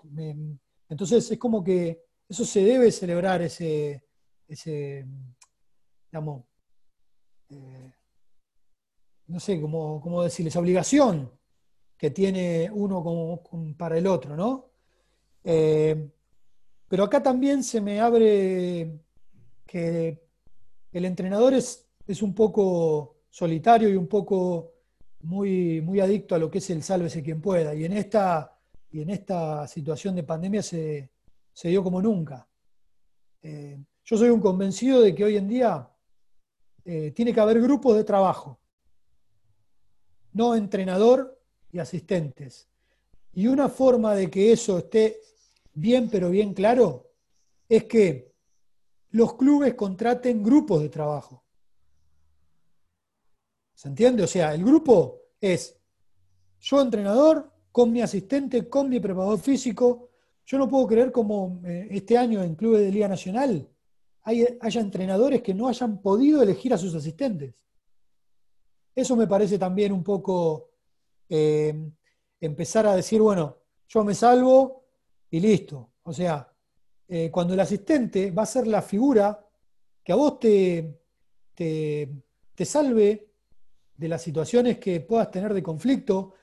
[0.88, 4.06] entonces es como que eso se debe celebrar, ese,
[4.48, 5.06] ese
[6.10, 6.46] digamos,
[7.50, 7.94] eh,
[9.28, 11.30] no sé cómo, cómo decir, esa obligación
[11.98, 13.44] que tiene uno como,
[13.76, 14.72] para el otro, ¿no?
[15.44, 19.00] pero acá también se me abre
[19.68, 20.24] que
[20.92, 24.74] el entrenador es, es un poco solitario y un poco
[25.22, 27.76] muy, muy adicto a lo que es el sálvese quien pueda.
[27.76, 28.58] Y en esta,
[28.92, 31.12] y en esta situación de pandemia se,
[31.64, 32.48] dio como nunca.
[33.44, 35.90] Eh, yo soy un convencido de que hoy en día
[36.86, 38.60] eh, tiene que haber grupos de trabajo,
[40.34, 41.38] no entrenador
[41.72, 42.70] y asistentes.
[43.34, 45.20] Y una forma de que eso esté
[45.74, 47.12] bien, pero bien claro,
[47.68, 48.34] es que
[49.12, 51.44] los clubes contraten grupos de trabajo.
[53.74, 54.24] ¿Se entiende?
[54.24, 55.80] O sea, el grupo es
[56.60, 60.10] yo entrenador, con mi asistente, con mi preparador físico.
[60.46, 63.70] Yo no puedo creer como eh, este año en clubes de Liga Nacional
[64.24, 67.56] haya entrenadores que no hayan podido elegir a sus asistentes.
[68.94, 70.72] Eso me parece también un poco
[71.30, 71.92] eh,
[72.42, 74.84] empezar a decir, bueno, yo me salvo
[75.30, 75.94] y listo.
[76.04, 76.52] O sea,
[77.10, 79.40] eh, cuando el asistente va a ser la figura
[80.04, 81.00] que a vos te,
[81.54, 83.32] te, salve
[83.96, 86.34] de las situaciones que puedas tener de conflicto,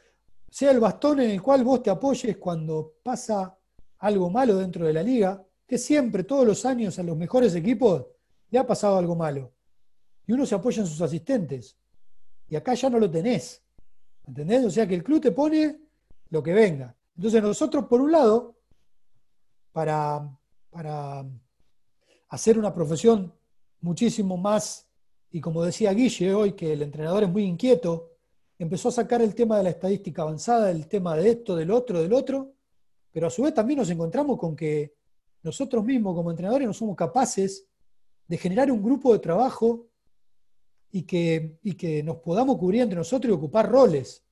[0.51, 3.57] sea el bastón en el cual vos te apoyes cuando pasa
[3.99, 8.07] algo malo dentro de la liga, que siempre, todos los años, a los mejores equipos
[8.51, 9.53] le ha pasado algo malo.
[10.27, 11.77] Y uno se apoya en sus asistentes.
[12.49, 13.63] Y acá ya no lo tenés.
[14.27, 14.65] ¿Entendés?
[14.65, 15.81] O sea que el club te pone
[16.31, 16.95] lo que venga.
[17.17, 18.57] Entonces nosotros, por un lado,
[19.73, 20.29] para,
[20.75, 21.25] para
[22.31, 23.33] hacer una profesión
[23.81, 24.89] muchísimo más,
[25.31, 28.11] y como decía Guille hoy, que el entrenador es muy inquieto,
[28.59, 32.03] empezó a sacar el tema de la estadística avanzada, el tema de esto, del otro,
[32.03, 32.55] del otro,
[33.13, 34.97] pero a su vez también nos encontramos con que
[35.45, 37.69] nosotros mismos como entrenadores no somos capaces
[38.27, 39.87] de generar un grupo de trabajo
[40.91, 44.25] y que, que nos podamos cubrir entre nosotros y ocupar roles.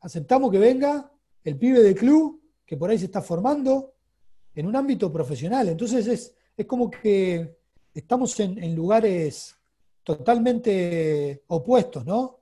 [0.00, 1.10] Aceptamos que venga
[1.44, 3.94] el pibe del club, que por ahí se está formando,
[4.54, 5.68] en un ámbito profesional.
[5.68, 7.58] Entonces es, es como que
[7.94, 9.56] estamos en, lugares
[10.02, 12.38] totalmente opuestos, ¿no?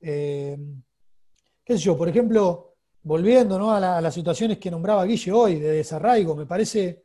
[0.00, 0.56] Eh,
[1.64, 1.96] ¿Qué sé yo?
[1.96, 7.04] Por ejemplo, volviendo a, las situaciones que nombraba Guille hoy, de desarraigo, me parece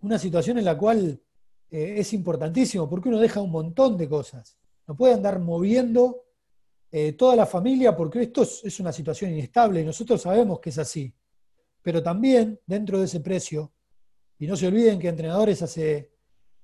[0.00, 1.20] una situación en la cual
[1.70, 6.24] eh, es importantísimo, porque uno deja un montón de cosas no puede andar moviendo
[6.90, 10.78] eh, toda la familia porque esto es, una situación inestable y nosotros sabemos que es
[10.78, 11.12] así.
[11.86, 13.70] Pero también dentro de ese precio,
[14.40, 16.10] y no se olviden que entrenadores hace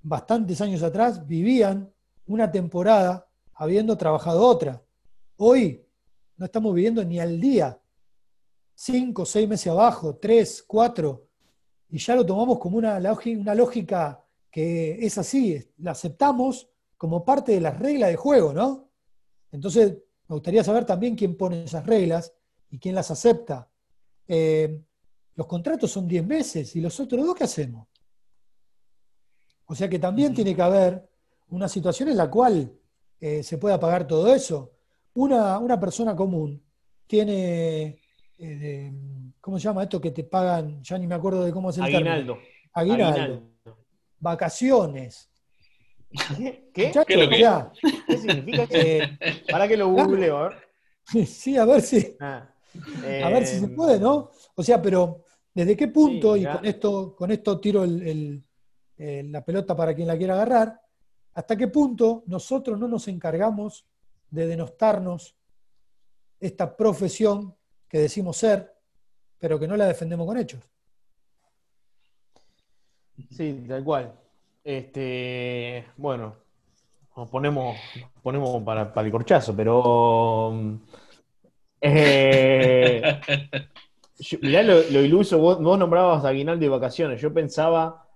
[0.01, 1.95] bastantes años atrás vivían
[2.27, 4.83] una temporada habiendo trabajado otra.
[5.37, 5.87] Hoy
[6.37, 7.81] no estamos viviendo ni al día.
[8.75, 11.29] Cinco, seis meses abajo, tres, cuatro,
[11.89, 17.53] y ya lo tomamos como una, una lógica que es así, la aceptamos como parte
[17.53, 18.89] de las reglas de juego, ¿no?
[19.53, 22.35] Entonces, me gustaría saber también quién pone esas reglas
[22.71, 23.71] y quién las acepta.
[24.27, 24.83] Eh,
[25.35, 27.89] los contratos son 10 meses y los otros dos, ¿qué hacemos?
[29.67, 31.09] O sea que también tiene que haber
[31.49, 32.73] una situación en la cual
[33.21, 34.73] eh, se pueda pagar todo eso.
[35.15, 36.63] Una, persona común
[37.07, 37.99] tiene,
[38.39, 38.93] eh,
[39.41, 40.83] ¿cómo se llama esto que te pagan?
[40.83, 42.39] Ya ni me acuerdo de cómo es el Aguinaldo.
[42.73, 43.43] Aguinaldo.
[44.19, 45.33] Vacaciones,
[46.37, 46.71] ¿Qué?
[46.75, 46.93] ¿Qué?
[47.07, 48.69] ¿Qué, significa?
[48.71, 49.19] Eh,
[49.51, 50.59] Para que lo googleo, a ver.
[51.27, 52.17] Sí, a ver si.
[52.21, 52.49] Ah,
[53.25, 54.31] a ver si se eh, puede, ¿no?
[54.55, 59.95] O sea, pero ¿desde qué punto, y con esto, con esto tiro la pelota para
[59.95, 60.81] quien la quiera agarrar,
[61.35, 63.87] hasta qué punto nosotros no nos encargamos
[64.31, 65.37] de denostarnos
[66.41, 67.55] esta profesión
[67.89, 68.75] que decimos ser,
[69.39, 70.61] pero que no la defendemos con hechos?
[73.31, 74.13] Sí, tal cual.
[74.65, 76.37] Este, bueno,
[77.17, 77.77] nos ponemos,
[78.23, 80.79] ponemos para, el corchazo, pero.
[81.83, 83.03] Eh,
[84.41, 87.21] mirá lo, iluso, vos, nombrabas aguinaldo y vacaciones.
[87.21, 88.09] Yo pensaba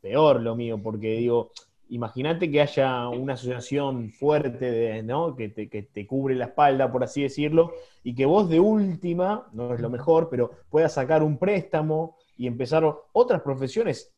[0.00, 1.52] peor lo mío, porque digo,
[1.90, 5.36] imagínate que haya una asociación fuerte de, ¿no?
[5.36, 9.46] que, te, que te cubre la espalda, por así decirlo, y que vos de última,
[9.52, 14.12] no es lo mejor, pero puedas sacar un préstamo y empezar otras profesiones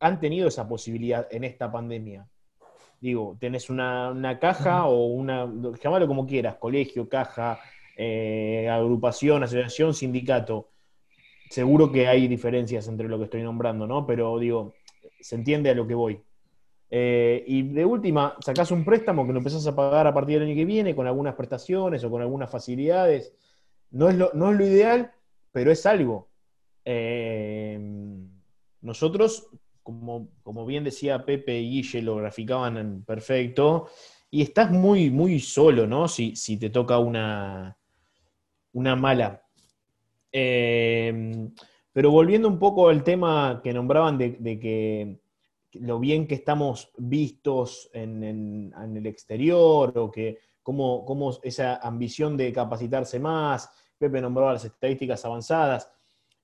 [0.00, 2.26] han tenido esa posibilidad en esta pandemia.
[3.00, 5.50] Digo, tenés una, caja o una,
[5.82, 7.58] llámalo como quieras, colegio, caja,
[8.02, 10.70] eh, agrupación, asociación, sindicato.
[11.50, 14.06] Seguro que hay diferencias entre lo que estoy nombrando, ¿no?
[14.06, 14.74] Pero digo,
[15.20, 16.20] se entiende a lo que voy.
[16.90, 20.48] Eh, y de última, sacás un préstamo que lo empezás a pagar a partir del
[20.48, 23.34] año que viene con algunas prestaciones o con algunas facilidades.
[23.90, 25.12] No es lo, no es lo ideal,
[25.52, 26.28] pero es algo.
[26.84, 27.78] Eh,
[28.80, 29.50] nosotros
[30.42, 33.88] como, bien decía Pepe y Guille, lo graficaban en perfecto,
[34.30, 36.06] y estás muy, muy solo, ¿no?
[36.06, 37.76] Si, te toca una,
[38.72, 39.42] una mala.
[40.32, 41.48] Eh,
[41.92, 45.20] pero volviendo un poco al tema que nombraban de, que
[45.72, 52.52] lo bien que estamos vistos en, el exterior, o que cómo, cómo, esa ambición de
[52.52, 55.90] capacitarse más, Pepe nombraba las estadísticas avanzadas.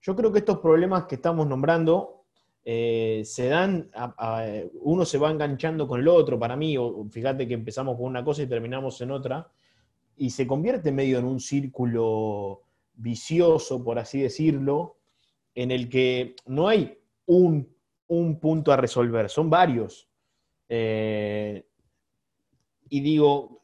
[0.02, 2.16] Yo creo que estos problemas que estamos nombrando
[2.68, 3.88] eh, se dan,
[4.80, 8.24] uno se va enganchando con el otro, para mí, o, fíjate que empezamos con una
[8.24, 9.48] cosa y terminamos en otra,
[10.16, 12.62] y se convierte medio en un círculo
[12.94, 14.96] vicioso, por así decirlo,
[15.54, 17.74] en el que no hay un,
[18.40, 20.08] punto a resolver, son varios.
[20.68, 21.66] Eh,
[22.88, 23.62] y digo,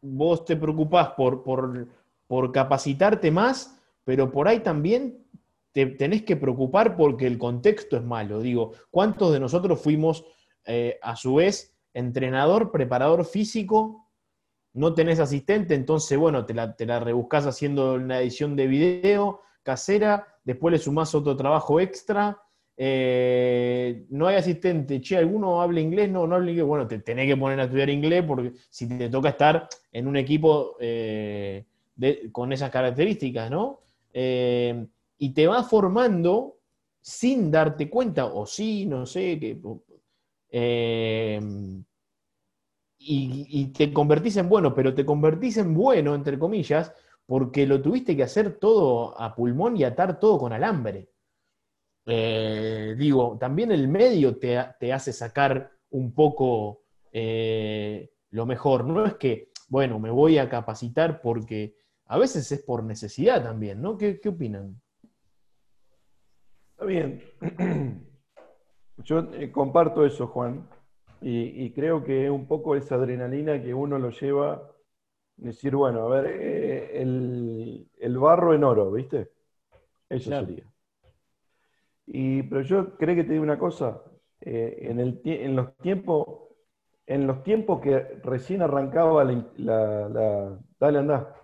[0.00, 1.88] vos te preocupás por, por,
[2.26, 5.26] por capacitarte más, pero por ahí también
[5.72, 8.40] te tenés que preocupar porque el contexto es malo.
[8.40, 10.24] Digo, ¿cuántos de nosotros fuimos
[10.64, 14.05] eh, a su vez entrenador, preparador físico?
[14.76, 19.40] No tenés asistente, entonces, bueno, te la, te la rebuscás haciendo una edición de video
[19.62, 22.38] casera, después le sumás otro trabajo extra,
[22.76, 26.10] eh, no hay asistente, che, ¿alguno habla inglés?
[26.10, 26.66] No, no habla inglés.
[26.66, 30.16] Bueno, te tenés que poner a estudiar inglés porque si te toca estar en un
[30.16, 31.64] equipo eh,
[32.30, 33.80] con esas características, ¿no?
[34.12, 34.86] Eh,
[35.18, 36.58] y te va formando
[37.00, 39.58] sin darte cuenta, o sí, no sé, que,
[43.08, 46.92] y, te convertís en bueno, pero te convertís en bueno, entre comillas,
[47.24, 51.08] porque lo tuviste que hacer todo a pulmón y atar todo con alambre.
[52.06, 56.82] Eh, digo, también el medio te, te hace sacar un poco
[57.12, 58.84] eh, lo mejor.
[58.84, 61.76] No es que, bueno, me voy a capacitar porque
[62.06, 63.96] a veces es por necesidad también, ¿no?
[63.96, 64.80] ¿Qué, qué opinan?
[66.72, 67.24] Está bien.
[68.98, 70.68] Yo eh, comparto eso, Juan,
[71.20, 74.72] y, y creo que es un poco esa adrenalina que uno lo lleva a
[75.36, 79.30] decir, bueno, a ver, eh, el, el barro en oro, ¿viste?
[80.10, 80.34] Eso Claro.
[80.34, 80.64] sería.
[82.06, 84.00] Y, pero yo creo que te digo una cosa,
[84.40, 86.26] eh, en, el, en los tiempos,
[87.06, 91.34] en los tiempos que recién arrancaba la, in- la- la- dale andá,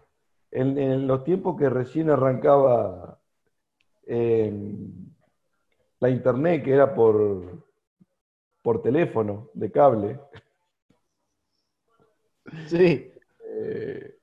[0.51, 3.21] en, en los tiempos que recién arrancaba
[4.07, 4.53] eh,
[6.01, 7.65] la internet, que era por,
[8.63, 10.19] por teléfono, de cable,
[12.67, 13.13] Sí.
[13.49, 14.17] eh,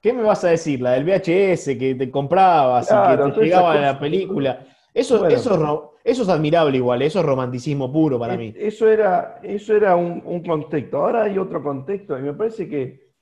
[0.00, 0.82] ¿Qué me vas a decir?
[0.82, 4.66] La del VHS que te comprabas Claro, y que te llegaba la película.
[4.92, 5.34] Eso, Bueno.
[5.34, 8.54] eso, eso es admirable igual, eso es romanticismo puro para Eh, mí.
[8.54, 10.98] Eso era, eso era un, un contexto.
[10.98, 13.12] Ahora hay otro contexto y me parece que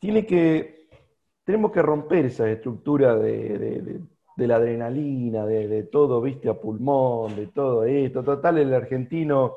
[0.00, 0.88] tiene que,
[1.44, 4.00] tenemos que romper esa estructura de, de- de-
[4.36, 8.22] de la adrenalina, de, todo, viste, a pulmón, de todo esto.
[8.22, 9.56] Total, el argentino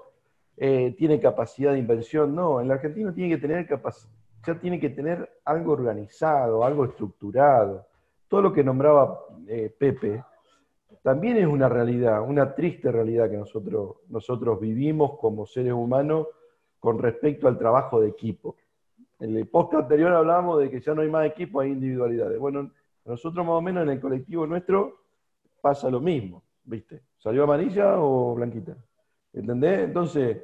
[0.57, 2.35] eh, tiene capacidad de inversión.
[2.35, 3.67] No, el argentino tiene que tener
[4.45, 7.87] ya tiene que tener algo organizado, algo estructurado.
[8.27, 10.23] Todo lo que nombraba eh, Pepe,
[11.01, 16.27] también es una realidad, una triste realidad que nosotros, nosotros vivimos como seres humanos
[16.79, 18.55] con respecto al trabajo de equipo.
[19.19, 22.37] En el post anterior hablábamos de que ya no hay más equipo, hay individualidades.
[22.37, 22.71] Bueno,
[23.05, 25.01] nosotros más o menos en el colectivo nuestro
[25.61, 27.03] pasa lo mismo, ¿viste?
[27.17, 28.75] ¿Salió amarilla o blanquita?
[29.33, 29.79] ¿Entendés?
[29.79, 30.43] Entonces,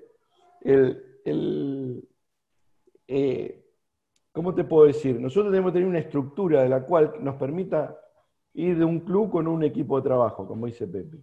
[0.61, 2.07] el, el,
[3.07, 3.65] eh,
[4.31, 5.19] ¿cómo te puedo decir?
[5.19, 7.97] Nosotros tenemos que tener una estructura de la cual nos permita
[8.53, 11.17] ir de un club con un equipo de trabajo, como dice Pepe.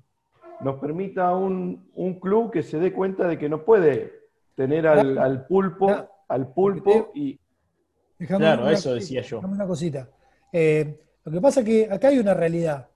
[0.61, 4.13] Nos permita un, un club que se dé cuenta de que no puede
[4.57, 5.91] tener al, al pulpo,
[6.29, 7.39] al pulpo y
[8.19, 9.37] Déjame Claro, una eso cosita, decía yo.
[9.37, 10.09] déjame una cosita.
[10.53, 10.99] Eh,
[11.29, 12.89] lo que pasa es que acá hay una realidad.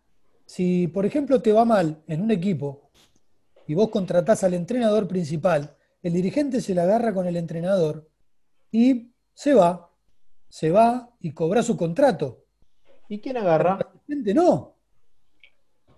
[0.46, 2.90] Si, por ejemplo, te va mal en un equipo
[3.66, 8.08] y vos contratás al entrenador principal, el dirigente se la agarra con el entrenador
[8.70, 9.90] y se va,
[10.48, 12.44] se va y cobra su contrato.
[13.08, 13.74] ¿Y quién El agarra?
[13.74, 14.76] asistente no.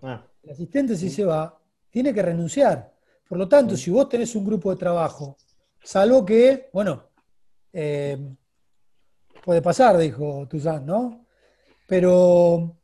[0.02, 1.58] Ah, El asistente si se va,
[1.90, 2.92] tiene que renunciar.
[3.28, 5.36] Por lo tanto, si vos tenés un grupo de trabajo,
[5.82, 7.04] salvo que, bueno,
[7.72, 8.18] eh,
[9.44, 11.23] puede pasar, dijo Tuzán, ¿no?
[11.86, 12.76] Pero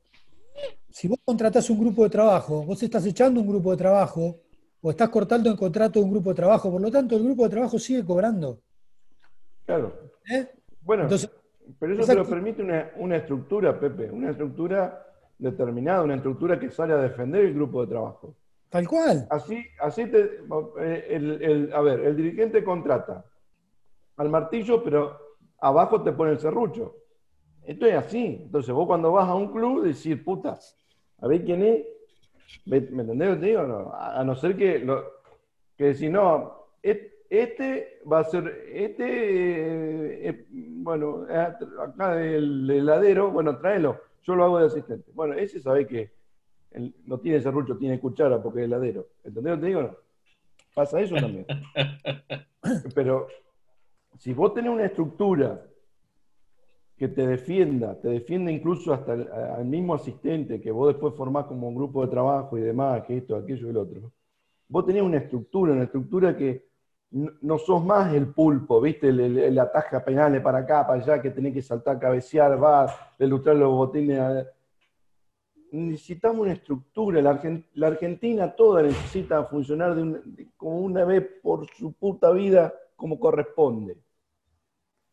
[0.91, 4.41] si vos contratás un grupo de trabajo, vos estás echando un grupo de trabajo
[4.83, 7.45] o estás cortando el contrato de un grupo de trabajo, por lo tanto el grupo
[7.45, 8.61] de trabajo sigue cobrando.
[9.65, 9.93] claro.
[10.31, 10.49] ¿eh?
[10.83, 11.31] Bueno, Entonces,
[11.79, 15.07] pero eso te lo permite una, una estructura, Pepe, una estructura
[15.39, 18.35] determinada, una estructura que sale a defender el grupo de trabajo.
[18.69, 19.27] Tal cual.
[19.31, 20.41] Así, así te,
[20.81, 23.25] eh, el, el- a ver, el dirigente contrata
[24.17, 25.19] al martillo, pero
[25.61, 26.97] abajo te pone el serrucho.
[27.67, 28.41] Esto es así.
[28.43, 30.59] Entonces vos cuando vas a un club decís, puta,
[31.21, 31.87] a ver quién es.
[32.67, 33.63] ¿Me, entendés lo que te digo?
[33.63, 35.05] No, a, a no ser que, lo,
[35.77, 43.31] que decís, no, et- este va a ser, este, eh, eh, bueno, acá del heladero,
[43.31, 45.11] bueno, tráelo, yo lo hago de asistente.
[45.15, 46.11] Bueno, ese sabe que
[46.73, 49.07] el- no tiene serrucho, tiene cuchara porque es heladero.
[49.23, 49.83] ¿Entendés lo que te digo?
[49.83, 49.97] No.
[50.75, 51.47] Pasa eso también.
[52.95, 53.29] Pero
[54.19, 55.63] si vos tenés una estructura
[57.01, 61.67] que te defienda, te defiende incluso hasta el, mismo asistente que vos después formás como
[61.67, 64.13] un grupo de trabajo y demás, que esto, aquello y el otro,
[64.69, 66.67] vos tenés una estructura, una estructura que
[67.13, 69.09] no, no sos más el pulpo, ¿viste?
[69.09, 69.55] El, el- el
[70.43, 74.47] para acá, para allá, que tenés que saltar, cabecear, va, ilustrar los botines.
[75.73, 77.23] Necesitamos una estructura.
[77.23, 79.97] La, Argen- la Argentina toda necesita funcionar
[80.59, 83.97] como una vez por su puta vida como corresponde.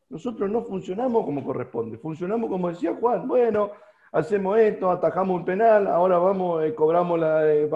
[0.09, 3.71] Nosotros no funcionamos como corresponde, funcionamos como decía Juan, bueno,
[4.11, 7.45] hacemos esto, atajamos un penal, ahora vamos, eh, cobramos la...
[7.53, 7.69] eh,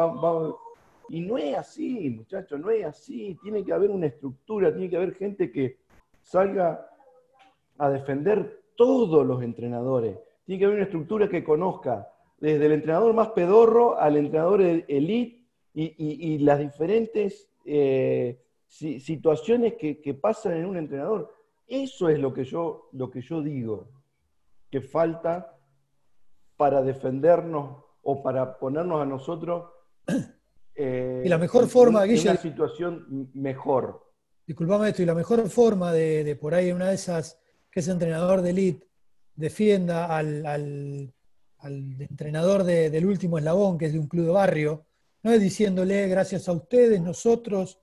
[1.09, 3.37] Y no es así, muchachos, no es así.
[3.43, 5.79] Tiene que haber una estructura, tiene que haber gente que
[6.21, 6.87] salga
[7.77, 10.17] a defender todos los entrenadores.
[10.45, 12.07] Tiene que haber una estructura que conozca
[12.39, 19.73] desde el entrenador más pedorro al entrenador el- elite y, las diferentes eh, si- situaciones
[19.75, 21.40] que pasan en un entrenador.
[21.67, 23.89] Eso es lo que yo, lo que yo digo,
[24.69, 25.57] que falta
[26.57, 29.71] para defendernos o para ponernos a nosotros
[30.75, 34.11] eh, Y la mejor en- forma, en una situación mejor.
[34.45, 37.39] Disculpame esto, y la mejor forma de, de por ahí una de esas,
[37.69, 38.87] que ese entrenador de elite
[39.35, 41.13] defienda al, al-
[41.59, 44.85] al entrenador de- del último eslabón, que es de un club de barrio,
[45.23, 47.79] no es diciéndole gracias a ustedes, nosotros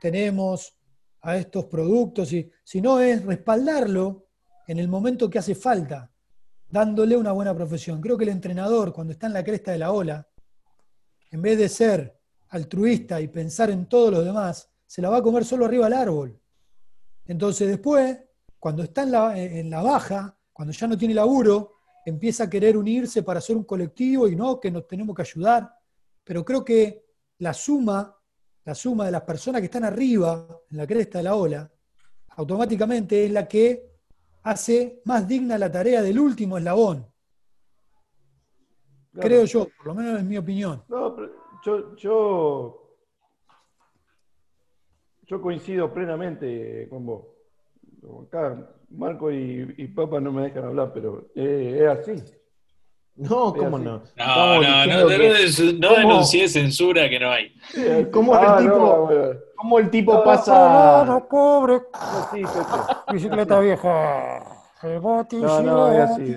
[0.00, 0.76] tenemos
[1.22, 4.26] a estos productos, y, sino es respaldarlo
[4.66, 6.10] en el momento que hace falta,
[6.68, 8.00] dándole una buena profesión.
[8.00, 10.28] Creo que el entrenador, cuando está en la cresta de la ola,
[11.30, 12.18] en vez de ser
[12.48, 15.94] altruista y pensar en todos los demás, se la va a comer solo arriba al
[15.94, 16.38] árbol.
[17.24, 18.18] Entonces después,
[18.58, 22.76] cuando está en la, en la baja, cuando ya no tiene laburo, empieza a querer
[22.76, 25.72] unirse para hacer un colectivo y no, que nos tenemos que ayudar.
[26.24, 27.06] Pero creo que
[27.38, 28.14] la suma,
[28.64, 31.70] la suma de las personas que están arriba, en la cresta de la ola,
[32.36, 33.90] automáticamente es la que
[34.42, 37.06] hace más digna la tarea del último eslabón.
[39.12, 39.28] Claro.
[39.28, 40.82] Creo yo, por lo menos es mi opinión.
[40.88, 41.32] No, pero
[41.64, 42.96] yo, yo,
[45.24, 47.26] yo coincido plenamente con vos.
[48.26, 52.41] Acá Marco y, y Papa no me dejan hablar, pero eh, es así.
[53.14, 54.02] No, Es ¿cómo no?
[54.16, 57.52] No, no, no, que- no, denuncié censura que no hay.
[58.10, 59.08] ¿Cómo el Ah, tipo- no.
[59.56, 61.22] ¿Cómo el tipo No, pasa?
[61.30, 63.12] pobre No, sí, Pepe.
[63.12, 64.44] bicicleta vieja.
[64.82, 66.36] No, no, es así.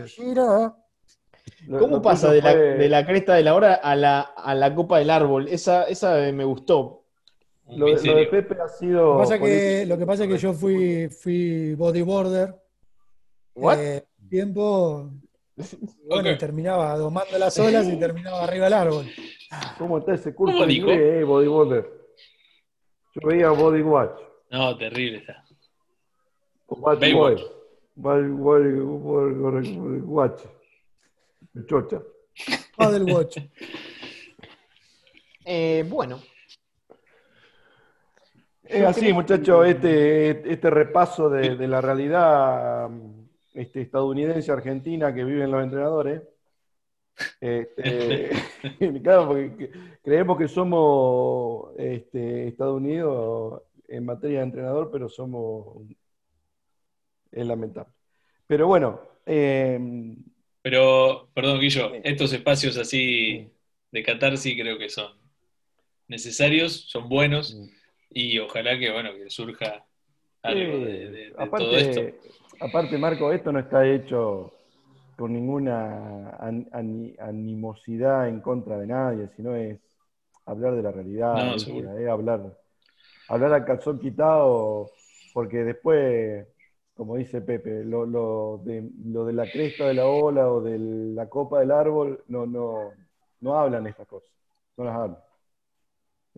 [1.67, 4.53] Lo- ¿Cómo pasa de la, fue- de la cresta de la hora a la, a
[4.53, 5.47] la copa del árbol?
[5.47, 7.03] Esa, esa me gustó.
[7.67, 8.29] Lo, de- lo de miserio.
[8.29, 9.13] Pepe ha Lo sido.
[9.13, 9.87] que pasa que, político.
[9.89, 12.55] lo que, pasa que yo fui, fui bodyboarder.
[13.55, 13.77] What?
[13.79, 15.09] eh, tiempo.
[15.55, 16.35] Bueno, Ok.
[16.35, 19.05] y terminaba domando las olas y terminaba arriba del árbol.
[19.77, 20.91] ¿Cómo está ese curso ¿Cómo de dijo?
[20.91, 21.91] inglés, eh, bodybuilder?
[23.13, 24.19] Yo veía Body Watch.
[24.51, 25.45] No, terrible está.
[26.67, 30.41] Bad Boy, Boy, Watch.
[31.67, 32.01] Chocha.
[32.75, 33.37] Paddle watch.
[35.45, 36.19] Eh, bueno,
[38.63, 42.89] Es así, muchachos, este, este repaso de, de la realidad
[43.55, 46.21] este, estadounidense argentina que viven los entrenadores.
[47.39, 48.29] Este,
[49.03, 49.69] claro, porque
[50.03, 55.77] creemos que somos este, Estados Unidos en materia de entrenador, pero somos.
[57.31, 57.91] Es lamentable.
[58.47, 59.79] Pero bueno, eh,
[60.61, 63.49] Pero, perdón, Guillo, estos espacios así
[63.91, 65.11] de catarsis creo que son
[66.07, 67.57] necesarios, son buenos
[68.09, 69.85] y ojalá que, bueno, que surja
[70.43, 72.01] algo de, de- de aparte, todo esto.
[72.59, 74.53] Aparte, Marco, esto no está hecho
[75.17, 79.79] con ninguna an- ani- animosidad en contra de nadie, sino es
[80.45, 81.55] hablar de la realidad,
[82.09, 82.41] hablar,
[83.29, 84.91] hablar al calzón quitado,
[85.33, 86.47] porque después,
[86.95, 90.77] como dice Pepe, lo, lo de, lo de la cresta de la ola o de
[90.79, 92.91] la copa del árbol, no, no,
[93.41, 94.29] no hablan estas cosas,
[94.77, 95.17] no las hablan.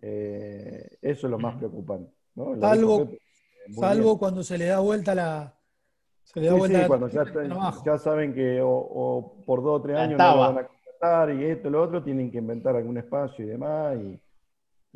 [0.02, 2.12] Eh, eso es lo más preocupante.
[2.36, 2.54] ¿no?
[2.56, 3.08] Lo Salvo-
[3.72, 5.57] Salvo cuando se le da vuelta la.
[6.28, 7.24] Se le da Sí, vuelta sí, cuando ya,
[7.86, 11.34] ya saben que o, o por dos o tres años no lo van a contratar
[11.34, 14.20] y esto y lo otro, tienen que inventar algún espacio y demás y,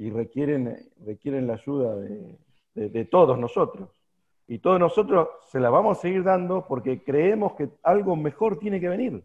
[0.06, 2.38] y requieren, requieren la ayuda de,
[2.76, 3.88] de- de todos nosotros.
[4.46, 8.82] Y todos nosotros se la vamos a seguir dando porque creemos que algo mejor tiene
[8.82, 9.24] que venir.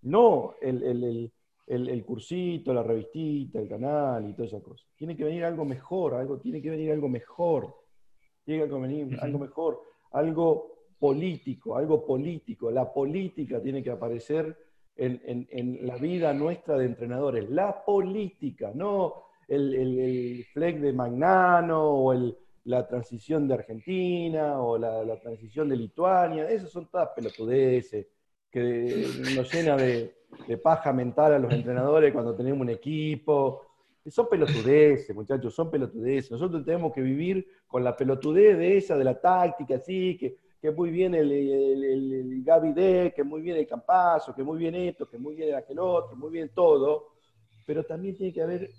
[0.00, 1.32] No el, el- el-
[1.66, 4.86] el- el cursito, la revistita, el canal y todas esas cosas.
[4.96, 7.74] Tiene que venir algo mejor, algo, tiene que venir algo mejor.
[8.46, 12.70] Tiene que venir algo mejor, algo político, algo político.
[12.70, 14.56] La política tiene que aparecer
[14.96, 17.48] en, en- en la vida nuestra de entrenadores.
[17.50, 19.14] La política, no
[19.46, 19.98] el, el,
[20.54, 26.50] el de Magnano o el- la transición de Argentina o la, la transición de Lituania.
[26.50, 28.06] Esas son todas pelotudeces
[28.50, 30.14] que nos llena de,
[30.46, 33.62] de paja mental a los entrenadores cuando tenemos un equipo.
[34.06, 36.30] Son pelotudeces, muchachos, son pelotudeces.
[36.30, 40.70] Nosotros tenemos que vivir con la pelotudez de esa, de la táctica, así, que, que
[40.72, 44.58] muy bien el, el, el, el Gaby D, que muy bien el Campazo, que muy
[44.58, 47.14] bien esto, que muy bien aquel otro, muy bien todo,
[47.66, 48.70] pero también tiene que haber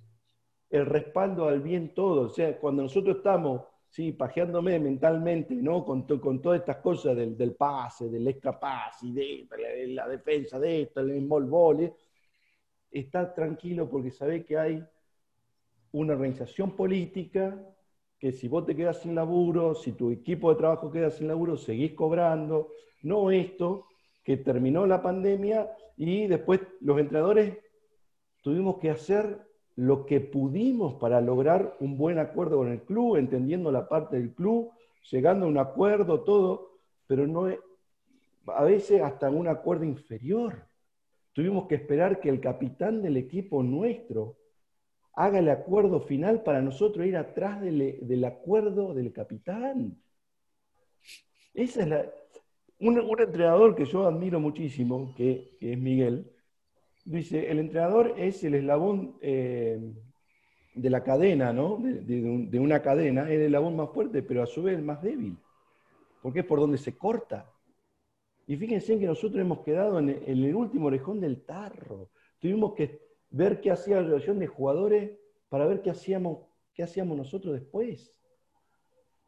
[0.69, 2.21] el respaldo al bien todo.
[2.27, 5.83] O sea, cuando nosotros estamos sí, pajeándome mentalmente, ¿no?
[5.85, 9.47] Con, to- con todas estas cosas del, del pase, del escapaz y de
[9.87, 11.93] la, la defensa de esto, el small ball, ¿eh?
[12.91, 14.83] está tranquilo porque sabe que hay
[15.91, 17.59] una organización política
[18.19, 21.55] que si vos te quedas sin laburo, si tu equipo de trabajo queda sin laburo,
[21.55, 23.85] seguís cobrando, no esto,
[24.23, 27.57] que terminó la pandemia y después los entrenadores
[28.41, 33.71] tuvimos que hacer lo que pudimos para lograr un buen acuerdo con el club, entendiendo
[33.71, 34.71] la parte del club,
[35.09, 36.71] llegando a un acuerdo, todo,
[37.07, 37.47] pero no
[38.47, 40.67] a veces hasta un acuerdo inferior.
[41.31, 44.38] Tuvimos que esperar que el capitán del equipo nuestro
[45.19, 50.01] haga el acuerdo final para nosotros ir atrás del, del acuerdo del capitán.
[51.53, 52.05] Esa es la,
[52.79, 56.31] un, entrenador que yo admiro muchísimo, que, es Miguel,
[57.03, 59.77] dice, el entrenador es el eslabón eh,
[60.73, 61.75] de la cadena, ¿no?
[61.77, 64.77] De, de un- de una cadena, es el eslabón más fuerte, pero a su vez
[64.77, 65.37] el más débil,
[66.21, 67.51] porque es por donde se corta.
[68.47, 72.09] Y fíjense que nosotros hemos quedado en en el último orejón del tarro.
[72.39, 75.11] Tuvimos que ver qué hacía la relación de jugadores
[75.49, 78.13] para ver qué hacíamos, qué hacíamos nosotros después.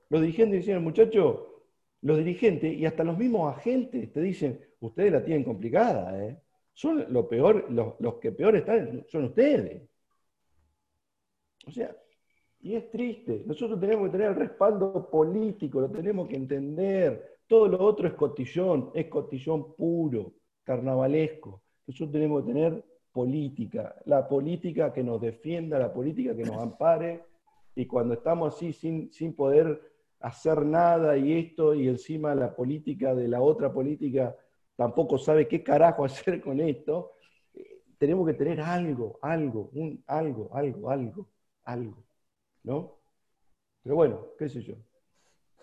[0.09, 1.39] Los dirigentes decían, muchachos,
[2.01, 6.41] los dirigentes y hasta los mismos agentes te dicen, ustedes la tienen complicada, ¿eh?
[6.73, 9.83] Son lo peor, los, los que peor están son ustedes.
[11.67, 11.95] O sea,
[12.61, 13.43] y es triste.
[13.45, 17.39] Nosotros tenemos que tener el respaldo político, lo tenemos que entender.
[17.47, 20.33] Todo lo otro es cotillón, es cotillón puro,
[20.63, 21.61] carnavalesco.
[21.87, 27.25] Nosotros tenemos que tener política, la política que nos defienda, la política que nos ampare.
[27.75, 29.81] Y cuando estamos así sin, sin poder
[30.19, 34.35] hacer nada y esto, y encima la política de la otra política
[34.75, 37.13] tampoco sabe qué carajo hacer con esto,
[37.53, 41.27] eh, tenemos que tener algo, algo, un, algo, algo, algo,
[41.63, 42.03] algo,
[42.63, 42.97] ¿no?
[43.83, 44.75] Pero bueno, qué sé yo.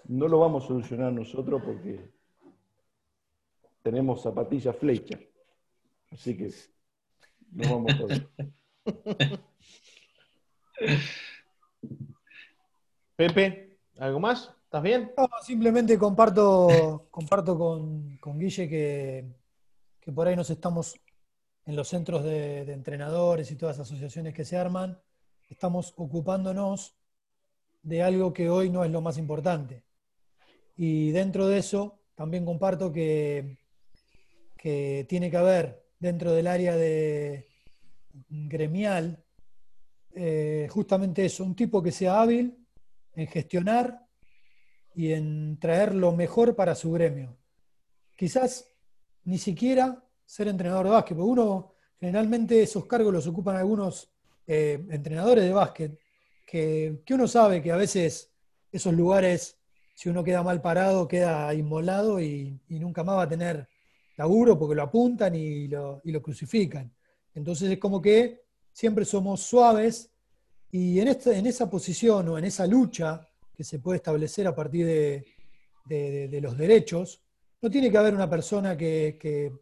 [0.04, 2.00] No lo vamos a solucionar nosotros porque
[3.82, 5.18] tenemos zapatillas flecha.
[6.10, 6.50] Así que
[7.52, 8.28] no vamos a poder.
[13.16, 14.54] Pepe, ¿algo más?
[14.64, 15.12] ¿Estás bien?
[15.16, 19.24] No, simplemente comparto, comparto con, con Guille que,
[20.00, 21.00] que por ahí nos estamos
[21.66, 25.00] en los centros de, de entrenadores y todas las asociaciones que se arman,
[25.48, 26.94] estamos ocupándonos
[27.82, 29.84] de algo que hoy no es lo más importante.
[30.76, 33.58] Y dentro de eso también comparto que,
[34.56, 37.48] que tiene que haber dentro del área de
[38.28, 39.24] gremial
[40.14, 42.66] eh, justamente eso, un tipo que sea hábil
[43.14, 44.04] en gestionar
[44.94, 47.36] y en traer lo mejor para su gremio.
[48.16, 48.66] Quizás
[49.24, 54.10] ni siquiera ser entrenador de básquet, porque uno generalmente esos cargos los ocupan algunos
[54.46, 55.98] eh, entrenadores de básquet,
[56.44, 58.32] que, que, uno sabe que a veces
[58.72, 59.56] esos lugares,
[59.94, 63.68] si uno queda mal parado, queda inmolado y, y nunca más va a tener
[64.18, 66.92] laburo porque lo apuntan y lo, y lo crucifican.
[67.34, 68.42] Entonces es como que
[68.72, 70.10] siempre somos suaves
[70.70, 74.54] y en, esta, en esa posición o en esa lucha que se puede establecer a
[74.54, 75.24] partir de,
[75.86, 77.22] de, de, de los derechos,
[77.62, 79.52] no tiene que haber una persona que, que,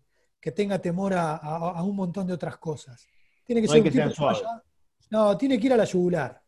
[0.41, 3.07] que tenga temor a, a, a, un montón de otras cosas.
[3.47, 4.41] Tiene que no ser que un tipo suave.
[5.11, 6.43] No, tiene que ir a la yugular.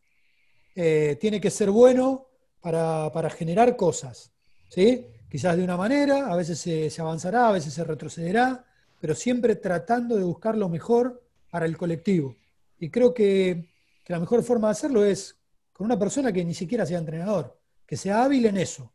[0.75, 2.27] Eh, tiene que ser bueno
[2.59, 4.31] para, para, generar cosas.
[4.67, 5.07] ¿sí?
[5.29, 8.65] Quizás de una manera, a veces se, avanzará, a veces se retrocederá,
[8.99, 12.35] pero siempre tratando de buscar lo mejor para el colectivo.
[12.79, 13.69] Y creo que,
[14.03, 15.37] que la mejor forma de hacerlo es
[15.71, 18.91] con una persona que ni siquiera sea entrenador, que sea hábil en eso.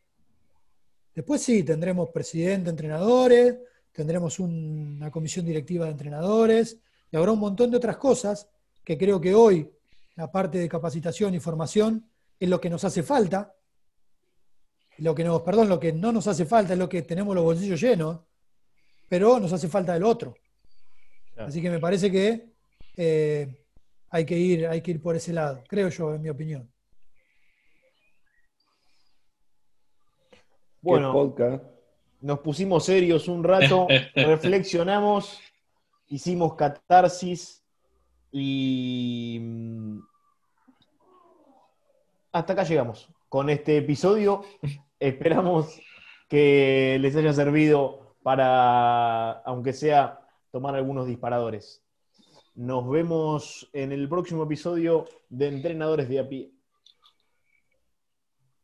[1.14, 3.57] Después sí, tendremos presidente, entrenadores,
[3.93, 6.78] tendremos un, una comisión directiva de entrenadores
[7.11, 8.49] y habrá un montón de otras cosas
[8.82, 9.70] que creo que hoy
[10.16, 12.05] la parte de capacitación y formación
[12.39, 13.55] es lo que nos hace falta.
[14.99, 17.45] Lo que nos, perdón, lo que no nos hace falta es lo que tenemos los
[17.45, 18.20] bolsillos llenos,
[19.09, 20.36] pero nos hace falta el otro.
[21.34, 21.49] Claro.
[21.49, 22.53] Así que me parece que
[22.97, 23.64] eh,
[24.11, 26.70] hay que ir, hay que ir por ese lado, creo yo, en mi opinión.
[30.80, 31.34] Bueno,
[32.20, 35.40] nos pusimos serios un rato, reflexionamos,
[36.09, 37.64] hicimos catarsis
[38.30, 39.99] y mm,
[42.32, 44.45] hasta acá llegamos con este episodio.
[45.01, 45.80] Esperamos
[46.28, 50.20] que les haya servido para, aunque sea,
[50.53, 51.85] tomar algunos disparadores.
[52.55, 56.53] Nos vemos en el próximo episodio de Entrenadores de a.